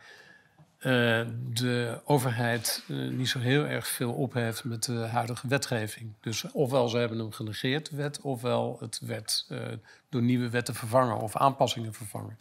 eh, 0.83 1.21
de 1.53 1.99
overheid 2.05 2.83
eh, 2.87 2.95
niet 2.95 3.29
zo 3.29 3.39
heel 3.39 3.65
erg 3.65 3.87
veel 3.87 4.13
op 4.13 4.33
heeft 4.33 4.63
met 4.63 4.83
de 4.83 4.93
huidige 4.93 5.47
wetgeving. 5.47 6.13
Dus 6.21 6.51
ofwel 6.51 6.89
ze 6.89 6.97
hebben 6.97 7.17
hem 7.17 7.31
genegeerd, 7.31 7.89
wet, 7.89 8.21
ofwel 8.21 8.77
het 8.79 8.99
werd 9.03 9.45
eh, 9.49 9.59
door 10.09 10.21
nieuwe 10.21 10.49
wetten 10.49 10.75
vervangen 10.75 11.17
of 11.17 11.35
aanpassingen 11.35 11.93
vervangen. 11.93 12.37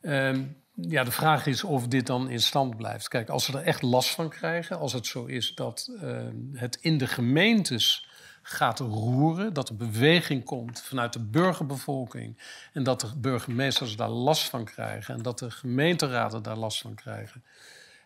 Ehm, 0.00 0.44
ja, 0.74 1.04
de 1.04 1.10
vraag 1.10 1.46
is 1.46 1.64
of 1.64 1.86
dit 1.86 2.06
dan 2.06 2.30
in 2.30 2.40
stand 2.40 2.76
blijft. 2.76 3.08
Kijk, 3.08 3.28
als 3.28 3.44
ze 3.44 3.58
er 3.58 3.64
echt 3.64 3.82
last 3.82 4.10
van 4.10 4.28
krijgen, 4.28 4.78
als 4.78 4.92
het 4.92 5.06
zo 5.06 5.24
is 5.24 5.54
dat 5.54 5.90
het 6.52 6.78
in 6.80 6.98
de 6.98 7.06
gemeentes 7.06 8.07
gaat 8.50 8.78
roeren, 8.78 9.52
dat 9.52 9.68
er 9.68 9.76
beweging 9.76 10.44
komt 10.44 10.80
vanuit 10.80 11.12
de 11.12 11.18
burgerbevolking 11.18 12.38
en 12.72 12.82
dat 12.82 13.00
de 13.00 13.16
burgemeesters 13.16 13.96
daar 13.96 14.08
last 14.08 14.48
van 14.48 14.64
krijgen 14.64 15.14
en 15.14 15.22
dat 15.22 15.38
de 15.38 15.50
gemeenteraden 15.50 16.42
daar 16.42 16.56
last 16.56 16.80
van 16.80 16.94
krijgen. 16.94 17.44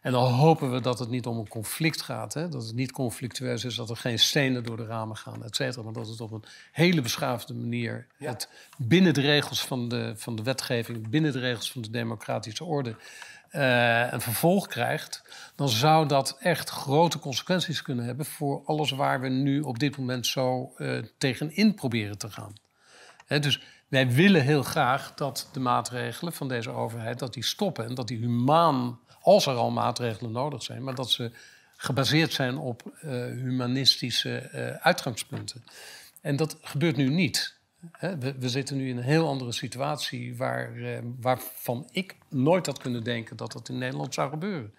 En 0.02 0.12
dan 0.12 0.32
hopen 0.32 0.72
we 0.72 0.80
dat 0.80 0.98
het 0.98 1.08
niet 1.08 1.26
om 1.26 1.38
een 1.38 1.48
conflict 1.48 2.02
gaat, 2.02 2.34
hè? 2.34 2.48
dat 2.48 2.66
het 2.66 2.74
niet 2.74 2.92
conflictueus 2.92 3.64
is, 3.64 3.74
dat 3.74 3.90
er 3.90 3.96
geen 3.96 4.18
stenen 4.18 4.64
door 4.64 4.76
de 4.76 4.86
ramen 4.86 5.16
gaan, 5.16 5.44
et 5.44 5.56
cetera, 5.56 5.82
maar 5.82 5.92
dat 5.92 6.08
het 6.08 6.20
op 6.20 6.32
een 6.32 6.44
hele 6.72 7.00
beschaafde 7.00 7.54
manier 7.54 8.06
het 8.18 8.48
binnen 8.76 9.14
de 9.14 9.20
regels 9.20 9.64
van 9.64 9.88
de, 9.88 10.12
van 10.16 10.36
de 10.36 10.42
wetgeving, 10.42 11.08
binnen 11.08 11.32
de 11.32 11.38
regels 11.38 11.72
van 11.72 11.82
de 11.82 11.90
democratische 11.90 12.64
orde 12.64 12.96
uh, 13.52 14.12
een 14.12 14.20
vervolg 14.20 14.66
krijgt, 14.66 15.22
dan 15.56 15.68
zou 15.68 16.08
dat 16.08 16.36
echt 16.40 16.70
grote 16.70 17.18
consequenties 17.18 17.82
kunnen 17.82 18.04
hebben 18.04 18.26
voor 18.26 18.62
alles 18.64 18.90
waar 18.90 19.20
we 19.20 19.28
nu 19.28 19.60
op 19.60 19.78
dit 19.78 19.96
moment 19.96 20.26
zo 20.26 20.72
uh, 20.76 21.02
tegenin 21.18 21.74
proberen 21.74 22.18
te 22.18 22.30
gaan. 22.30 22.52
He, 23.26 23.38
dus 23.38 23.62
wij 23.88 24.10
willen 24.10 24.42
heel 24.42 24.62
graag 24.62 25.14
dat 25.14 25.48
de 25.52 25.60
maatregelen 25.60 26.32
van 26.32 26.48
deze 26.48 26.70
overheid 26.70 27.18
dat 27.18 27.34
die 27.34 27.44
stoppen 27.44 27.84
en 27.84 27.94
dat 27.94 28.08
die 28.08 28.18
humaan, 28.18 28.98
als 29.22 29.46
er 29.46 29.54
al 29.54 29.70
maatregelen 29.70 30.32
nodig 30.32 30.62
zijn, 30.62 30.84
maar 30.84 30.94
dat 30.94 31.10
ze 31.10 31.30
gebaseerd 31.76 32.32
zijn 32.32 32.58
op 32.58 32.82
uh, 33.04 33.10
humanistische 33.26 34.48
uitgangspunten. 34.80 35.64
En 36.20 36.36
dat 36.36 36.56
gebeurt 36.60 36.96
nu 36.96 37.08
niet. 37.08 37.56
We, 38.00 38.34
we, 38.38 38.48
zitten 38.48 38.76
nu 38.76 38.88
in 38.88 38.96
een 38.96 39.02
heel 39.02 39.28
andere 39.28 39.52
situatie 39.52 40.36
waar, 40.36 40.76
eh, 40.76 40.98
waarvan 41.20 41.88
ik 41.90 42.16
nooit 42.28 42.66
had 42.66 42.78
kunnen 42.78 43.04
denken 43.04 43.36
dat 43.36 43.52
dat 43.52 43.68
in 43.68 43.78
Nederland 43.78 44.14
zou 44.14 44.30
gebeuren. 44.30 44.74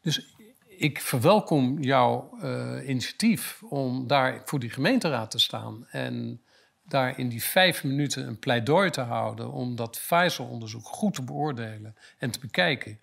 Dus 0.00 0.34
ik 0.66 1.00
verwelkom 1.00 1.82
jouw 1.82 2.38
initiatief 2.86 3.62
om 3.62 4.06
daar 4.06 4.42
voor 4.44 4.58
die 4.58 4.70
gemeenteraad 4.70 5.30
te 5.30 5.38
staan 5.38 5.86
en 5.90 6.42
daar 6.88 7.18
in 7.18 7.28
die 7.28 7.42
vijf 7.42 7.84
minuten 7.84 8.26
een 8.26 8.38
pleidooi 8.38 8.90
te 8.90 9.00
houden 9.00 9.52
om 9.52 9.76
dat 9.76 10.00
Pfizer-onderzoek 10.06 10.86
goed 10.86 11.14
te 11.14 11.22
beoordelen 11.22 11.96
en 12.18 12.30
te 12.30 12.38
bekijken. 12.38 13.00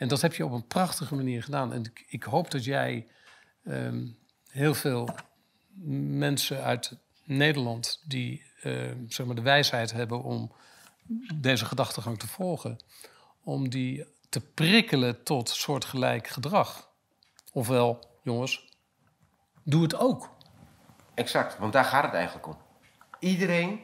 En 0.00 0.08
dat 0.08 0.20
heb 0.20 0.34
je 0.34 0.44
op 0.44 0.52
een 0.52 0.66
prachtige 0.66 1.14
manier 1.14 1.42
gedaan. 1.42 1.72
En 1.72 1.92
ik, 2.06 2.22
hoop 2.22 2.50
dat 2.50 2.64
jij 2.64 3.06
um, 3.64 4.18
heel 4.50 4.74
veel 4.74 5.08
mensen 6.08 6.62
uit 6.62 6.96
Nederland 7.24 8.02
die 8.06 8.42
uh, 8.64 8.92
zeg 9.08 9.26
maar 9.26 9.34
de 9.34 9.42
wijsheid 9.42 9.92
hebben 9.92 10.22
om 10.22 10.52
deze 11.34 11.64
gedachtegang 11.64 12.18
te 12.18 12.26
volgen, 12.26 12.78
om 13.42 13.68
die 13.68 14.06
te 14.28 14.40
prikkelen 14.40 15.22
tot 15.22 15.48
soortgelijk 15.48 16.28
gedrag. 16.28 16.90
Ofwel, 17.52 18.18
jongens, 18.22 18.68
doe 19.62 19.82
het 19.82 19.96
ook. 19.96 20.30
Exact, 21.14 21.58
want 21.58 21.72
daar 21.72 21.84
gaat 21.84 22.04
het 22.04 22.14
eigenlijk 22.14 22.46
om. 22.46 22.58
Iedereen 23.18 23.80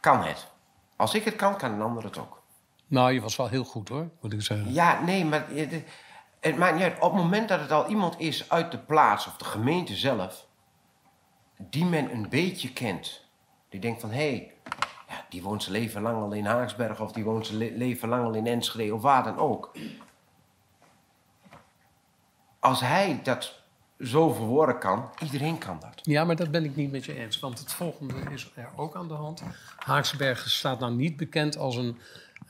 kan 0.00 0.24
het. 0.24 0.46
Als 0.96 1.14
ik 1.14 1.24
het 1.24 1.36
kan, 1.36 1.56
kan 1.56 1.72
een 1.72 1.82
ander 1.82 2.04
het 2.04 2.18
ook. 2.18 2.39
Nou, 2.90 3.12
je 3.12 3.20
was 3.20 3.36
wel 3.36 3.48
heel 3.48 3.64
goed 3.64 3.88
hoor, 3.88 4.08
moet 4.20 4.32
ik 4.32 4.42
zeggen. 4.42 4.72
Ja, 4.72 5.00
nee, 5.00 5.24
maar 5.24 5.46
het 6.40 6.56
maakt 6.56 6.74
niet 6.74 6.82
uit. 6.82 7.00
Op 7.00 7.12
het 7.12 7.22
moment 7.22 7.48
dat 7.48 7.60
het 7.60 7.70
al 7.70 7.88
iemand 7.88 8.20
is 8.20 8.50
uit 8.50 8.70
de 8.70 8.78
plaats 8.78 9.26
of 9.26 9.36
de 9.36 9.44
gemeente 9.44 9.96
zelf, 9.96 10.46
die 11.56 11.84
men 11.84 12.12
een 12.12 12.28
beetje 12.28 12.72
kent, 12.72 13.24
die 13.68 13.80
denkt 13.80 14.00
van, 14.00 14.10
hé, 14.10 14.16
hey, 14.16 14.52
ja, 15.08 15.24
die 15.28 15.42
woont 15.42 15.62
zijn 15.62 15.74
leven 15.74 16.02
lang 16.02 16.22
al 16.22 16.32
in 16.32 16.46
Haaksberg... 16.46 17.00
of 17.00 17.12
die 17.12 17.24
woont 17.24 17.46
zijn 17.46 17.58
le 17.58 17.72
leven 17.76 18.08
lang 18.08 18.24
al 18.24 18.34
in 18.34 18.46
Enschede 18.46 18.94
of 18.94 19.02
waar 19.02 19.24
dan 19.24 19.38
ook. 19.38 19.76
Als 22.58 22.80
hij 22.80 23.20
dat 23.22 23.62
zo 24.00 24.32
verwoorden 24.32 24.78
kan, 24.78 25.10
iedereen 25.22 25.58
kan 25.58 25.78
dat. 25.80 26.00
Ja, 26.02 26.24
maar 26.24 26.36
dat 26.36 26.50
ben 26.50 26.64
ik 26.64 26.76
niet 26.76 26.90
met 26.90 27.04
je 27.04 27.14
eens. 27.14 27.38
Want 27.40 27.58
het 27.58 27.72
volgende 27.72 28.14
is 28.30 28.52
er 28.54 28.68
ook 28.76 28.96
aan 28.96 29.08
de 29.08 29.14
hand. 29.14 29.42
Haaksbergen 29.76 30.50
staat 30.50 30.80
nou 30.80 30.92
niet 30.92 31.16
bekend 31.16 31.56
als 31.56 31.76
een, 31.76 31.98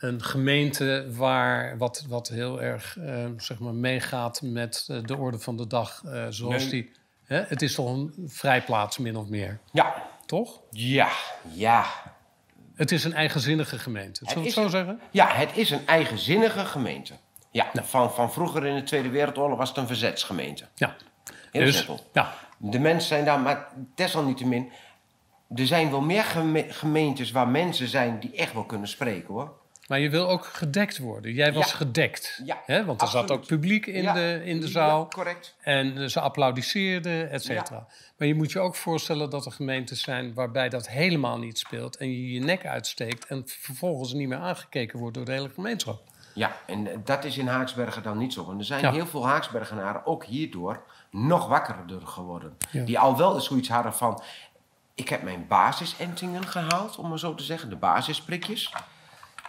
een 0.01 0.23
gemeente 0.23 1.05
waar 1.15 1.77
wat, 1.77 2.05
wat 2.07 2.27
heel 2.27 2.61
erg 2.61 2.95
uh, 2.99 3.25
zeg 3.37 3.59
maar 3.59 3.73
meegaat 3.73 4.41
met 4.41 4.87
uh, 4.91 5.03
de 5.03 5.17
orde 5.17 5.39
van 5.39 5.57
de 5.57 5.67
dag 5.67 6.01
uh, 6.05 6.25
zoals 6.29 6.61
nee. 6.61 6.69
die. 6.69 6.91
Hè? 7.23 7.41
Het 7.41 7.61
is 7.61 7.75
toch 7.75 7.89
een 7.89 8.13
vrijplaats, 8.27 8.97
min 8.97 9.15
of 9.15 9.27
meer. 9.27 9.59
Ja, 9.71 9.93
toch? 10.25 10.61
Ja, 10.69 11.09
ja. 11.53 11.85
Het 12.75 12.91
is 12.91 13.03
een 13.03 13.13
eigenzinnige 13.13 13.79
gemeente, 13.79 14.25
zullen 14.25 14.43
we 14.43 14.49
het 14.49 14.57
zo 14.57 14.67
zeggen? 14.67 14.99
Ja, 15.11 15.27
het 15.27 15.57
is 15.57 15.69
een 15.69 15.87
eigenzinnige 15.87 16.65
gemeente. 16.65 17.13
Ja, 17.51 17.71
van, 17.73 18.11
van 18.11 18.31
vroeger 18.31 18.65
in 18.65 18.75
de 18.75 18.83
Tweede 18.83 19.09
Wereldoorlog 19.09 19.57
was 19.57 19.69
het 19.69 19.77
een 19.77 19.87
verzetsgemeente. 19.87 20.67
Ja. 20.75 20.95
Heel 21.51 21.65
dus, 21.65 21.77
simpel. 21.77 21.99
Ja. 22.13 22.33
De 22.57 22.79
mensen 22.79 23.07
zijn 23.07 23.25
daar, 23.25 23.39
maar 23.39 23.67
desalniettemin... 23.95 24.71
Er 25.55 25.67
zijn 25.67 25.91
wel 25.91 26.01
meer 26.01 26.23
gemeentes 26.67 27.31
waar 27.31 27.47
mensen 27.47 27.87
zijn 27.87 28.19
die 28.19 28.35
echt 28.35 28.53
wel 28.53 28.63
kunnen 28.63 28.87
spreken, 28.87 29.33
hoor. 29.33 29.60
Maar 29.91 29.99
je 29.99 30.09
wil 30.09 30.29
ook 30.29 30.45
gedekt 30.45 30.97
worden. 30.97 31.33
Jij 31.33 31.53
was 31.53 31.73
gedekt. 31.73 32.41
Ja, 32.45 32.61
hè? 32.65 32.85
Want 32.85 33.01
er 33.01 33.07
zat 33.07 33.31
ook 33.31 33.45
publiek 33.45 33.85
in, 33.85 34.13
de, 34.13 34.41
in 34.43 34.59
de 34.59 34.67
zaal. 34.67 35.07
correct. 35.07 35.55
En 35.61 36.09
ze 36.09 36.19
applaudisseerden, 36.19 37.29
et 37.29 37.43
cetera. 37.43 37.87
Maar 38.17 38.27
je 38.27 38.35
moet 38.35 38.51
je 38.51 38.59
ook 38.59 38.75
voorstellen 38.75 39.29
dat 39.29 39.45
er 39.45 39.51
gemeentes 39.51 40.01
zijn 40.01 40.33
waarbij 40.33 40.69
dat 40.69 40.89
helemaal 40.89 41.37
niet 41.37 41.59
speelt. 41.59 41.97
En 41.97 42.11
je 42.11 42.31
je 42.31 42.39
nek 42.39 42.65
uitsteekt 42.65 43.25
en 43.25 43.43
vervolgens 43.45 44.13
niet 44.13 44.27
meer 44.27 44.37
aangekeken 44.37 44.99
wordt 44.99 45.15
door 45.15 45.25
de 45.25 45.31
hele 45.31 45.49
gemeenschap. 45.49 46.01
Ja, 46.33 46.55
en 46.67 47.01
dat 47.03 47.23
is 47.23 47.37
in 47.37 47.47
Haaksbergen 47.47 48.03
dan 48.03 48.17
niet 48.17 48.33
zo. 48.33 48.45
Want 48.45 48.59
er 48.59 48.65
zijn 48.65 48.93
heel 48.93 49.07
veel 49.07 49.27
Haaksbergenaren 49.27 50.05
ook 50.05 50.25
hierdoor 50.25 50.83
nog 51.09 51.47
wakkerder 51.47 52.07
geworden. 52.07 52.57
Die 52.71 52.99
al 52.99 53.17
wel 53.17 53.35
eens 53.35 53.45
zoiets 53.45 53.69
hadden 53.69 53.93
van... 53.93 54.21
Ik 54.95 55.09
heb 55.09 55.21
mijn 55.21 55.47
basisentingen 55.47 56.47
gehaald, 56.47 56.95
om 56.97 57.09
maar 57.09 57.19
zo 57.19 57.35
te 57.35 57.43
zeggen. 57.43 57.69
De 57.69 57.75
basisprikjes. 57.75 58.73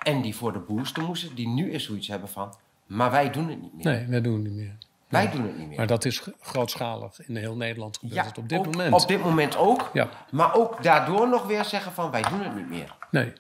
En 0.03 0.23
die 0.23 0.37
voor 0.37 0.53
de 0.53 0.59
booster 0.59 1.03
moesten, 1.03 1.35
die 1.35 1.49
nu 1.49 1.73
eens 1.73 1.85
zoiets 1.85 2.09
hebben 2.09 2.29
van... 2.29 2.55
Maar 2.87 3.11
wij 3.11 3.31
doen 3.31 3.49
het 3.49 3.61
niet 3.61 3.75
meer. 3.75 3.85
Nee, 3.85 4.07
wij 4.07 4.21
doen 4.21 4.35
het 4.35 4.43
niet 4.43 4.53
meer. 4.53 4.77
Wij 5.09 5.31
doen 5.31 5.43
het 5.43 5.59
niet 5.59 5.69
meer. 5.69 5.77
Maar 5.77 5.87
dat 5.87 6.05
is 6.05 6.23
grootschalig. 6.41 7.27
In 7.27 7.37
heel 7.37 7.57
Nederland 7.57 7.99
gebeurt 7.99 8.15
ja, 8.15 8.25
het 8.27 8.39
op 8.39 8.49
dit 8.49 8.59
ook, 8.59 8.67
moment. 8.67 9.03
Op 9.03 9.09
dit 9.09 9.23
moment 9.23 9.57
ook. 9.57 9.91
Ja. 9.93 10.09
Maar 10.31 10.55
ook 10.55 10.83
daardoor 10.83 11.29
nog 11.29 11.47
weer 11.47 11.65
zeggen 11.65 11.93
van 11.93 12.11
wij 12.11 12.23
doen 12.23 12.41
het 12.41 12.55
niet 12.55 12.69
meer. 12.69 12.97
Nee. 13.11 13.33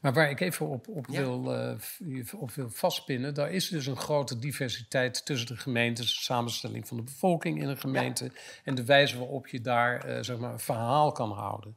Maar 0.00 0.12
waar 0.12 0.30
ik 0.30 0.40
even 0.40 0.68
op, 0.68 0.88
op, 0.88 1.06
ja. 1.10 1.20
wil, 1.20 1.54
uh, 2.00 2.24
op 2.36 2.50
wil 2.50 2.70
vastpinnen, 2.70 3.34
daar 3.34 3.50
is 3.50 3.68
dus 3.68 3.86
een 3.86 3.96
grote 3.96 4.38
diversiteit 4.38 5.24
tussen 5.24 5.48
de 5.48 5.56
gemeentes, 5.56 6.14
de 6.14 6.22
samenstelling 6.22 6.88
van 6.88 6.96
de 6.96 7.02
bevolking 7.02 7.60
in 7.60 7.68
een 7.68 7.78
gemeente 7.78 8.24
ja. 8.24 8.30
en 8.64 8.74
de 8.74 8.84
wijze 8.84 9.18
waarop 9.18 9.46
je 9.46 9.60
daar 9.60 10.08
uh, 10.08 10.18
zeg 10.20 10.38
maar 10.38 10.52
een 10.52 10.58
verhaal 10.58 11.12
kan 11.12 11.32
houden. 11.32 11.76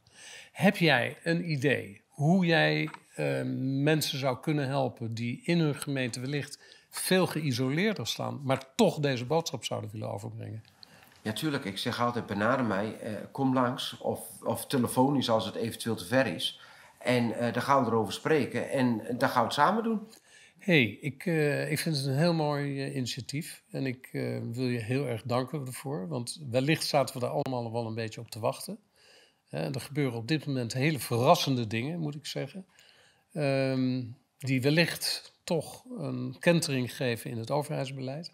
Heb 0.51 0.77
jij 0.77 1.17
een 1.23 1.51
idee 1.51 2.01
hoe 2.17 2.45
jij 2.45 2.89
uh, 3.17 3.41
mensen 3.83 4.19
zou 4.19 4.37
kunnen 4.39 4.67
helpen 4.67 5.13
die 5.13 5.41
in 5.43 5.59
hun 5.59 5.75
gemeente 5.75 6.19
wellicht 6.19 6.59
veel 6.89 7.27
geïsoleerder 7.27 8.07
staan, 8.07 8.41
maar 8.43 8.75
toch 8.75 8.99
deze 8.99 9.25
boodschap 9.25 9.63
zouden 9.63 9.89
willen 9.91 10.11
overbrengen? 10.11 10.63
Ja, 11.21 11.33
tuurlijk. 11.33 11.65
Ik 11.65 11.77
zeg 11.77 12.01
altijd, 12.01 12.25
benader 12.25 12.65
mij, 12.65 12.99
eh, 12.99 13.13
kom 13.31 13.53
langs 13.53 13.97
of, 13.97 14.19
of 14.43 14.65
telefonisch 14.65 15.29
als 15.29 15.45
het 15.45 15.55
eventueel 15.55 15.95
te 15.95 16.05
ver 16.05 16.25
is. 16.25 16.61
En 16.97 17.29
uh, 17.29 17.53
dan 17.53 17.61
gaan 17.61 17.83
we 17.83 17.91
erover 17.91 18.13
spreken 18.13 18.69
en 18.69 19.01
dan 19.17 19.29
gaan 19.29 19.41
we 19.41 19.47
het 19.47 19.53
samen 19.53 19.83
doen. 19.83 20.07
hey, 20.57 20.83
ik, 21.01 21.25
ik 21.69 21.79
vind 21.79 21.95
het 21.95 22.05
een 22.05 22.17
heel 22.17 22.33
mooi 22.33 22.93
initiatief. 22.93 23.63
En 23.71 23.85
ik 23.85 24.09
wil 24.51 24.67
je 24.67 24.79
heel 24.79 25.07
erg 25.07 25.23
danken 25.23 25.65
ervoor. 25.65 26.07
Want 26.07 26.41
wellicht 26.49 26.85
zaten 26.85 27.13
we 27.13 27.21
daar 27.21 27.29
allemaal 27.29 27.71
wel 27.71 27.85
een 27.87 27.95
beetje 27.95 28.21
op 28.21 28.29
te 28.29 28.39
wachten. 28.39 28.77
Er 29.49 29.81
gebeuren 29.81 30.17
op 30.17 30.27
dit 30.27 30.45
moment 30.45 30.73
hele 30.73 30.99
verrassende 30.99 31.67
dingen, 31.67 31.99
moet 31.99 32.15
ik 32.15 32.25
zeggen. 32.25 32.65
Um, 33.33 34.17
die 34.37 34.61
wellicht 34.61 35.33
toch 35.43 35.83
een 35.97 36.35
kentering 36.39 36.95
geven 36.95 37.31
in 37.31 37.37
het 37.37 37.51
overheidsbeleid. 37.51 38.31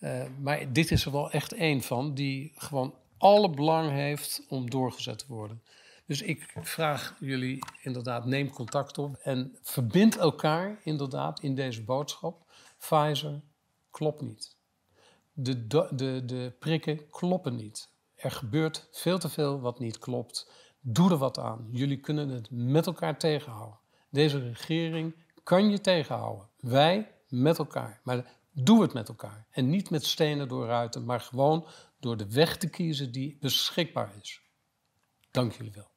Uh, 0.00 0.24
maar 0.40 0.72
dit 0.72 0.90
is 0.90 1.04
er 1.04 1.12
wel 1.12 1.30
echt 1.30 1.52
één 1.52 1.82
van 1.82 2.14
die 2.14 2.52
gewoon 2.56 2.94
alle 3.18 3.50
belang 3.50 3.90
heeft 3.90 4.42
om 4.48 4.70
doorgezet 4.70 5.18
te 5.18 5.24
worden. 5.28 5.62
Dus 6.06 6.22
ik 6.22 6.54
vraag 6.60 7.16
jullie 7.20 7.58
inderdaad, 7.82 8.24
neem 8.24 8.50
contact 8.50 8.98
op 8.98 9.16
en 9.16 9.56
verbind 9.62 10.16
elkaar 10.16 10.80
inderdaad 10.84 11.40
in 11.40 11.54
deze 11.54 11.82
boodschap. 11.82 12.50
Pfizer 12.78 13.40
klopt 13.90 14.20
niet. 14.20 14.56
De, 15.32 15.66
de, 15.66 16.22
de 16.24 16.52
prikken 16.58 17.10
kloppen 17.10 17.56
niet. 17.56 17.88
Er 18.16 18.30
gebeurt 18.30 18.88
veel 18.90 19.18
te 19.18 19.28
veel 19.28 19.60
wat 19.60 19.78
niet 19.78 19.98
klopt. 19.98 20.50
Doe 20.80 21.10
er 21.10 21.16
wat 21.16 21.38
aan. 21.38 21.68
Jullie 21.70 22.00
kunnen 22.00 22.28
het 22.28 22.48
met 22.50 22.86
elkaar 22.86 23.18
tegenhouden. 23.18 23.78
Deze 24.10 24.38
regering 24.38 25.14
kan 25.42 25.70
je 25.70 25.80
tegenhouden. 25.80 26.48
Wij 26.60 27.12
met 27.28 27.58
elkaar. 27.58 28.00
Maar 28.04 28.24
doe 28.52 28.82
het 28.82 28.92
met 28.92 29.08
elkaar. 29.08 29.46
En 29.50 29.68
niet 29.68 29.90
met 29.90 30.04
stenen 30.04 30.48
door 30.48 30.66
ruiten, 30.66 31.04
maar 31.04 31.20
gewoon 31.20 31.68
door 32.00 32.16
de 32.16 32.32
weg 32.32 32.56
te 32.56 32.68
kiezen 32.68 33.12
die 33.12 33.36
beschikbaar 33.40 34.12
is. 34.20 34.40
Dank 35.30 35.52
jullie 35.52 35.72
wel. 35.72 35.95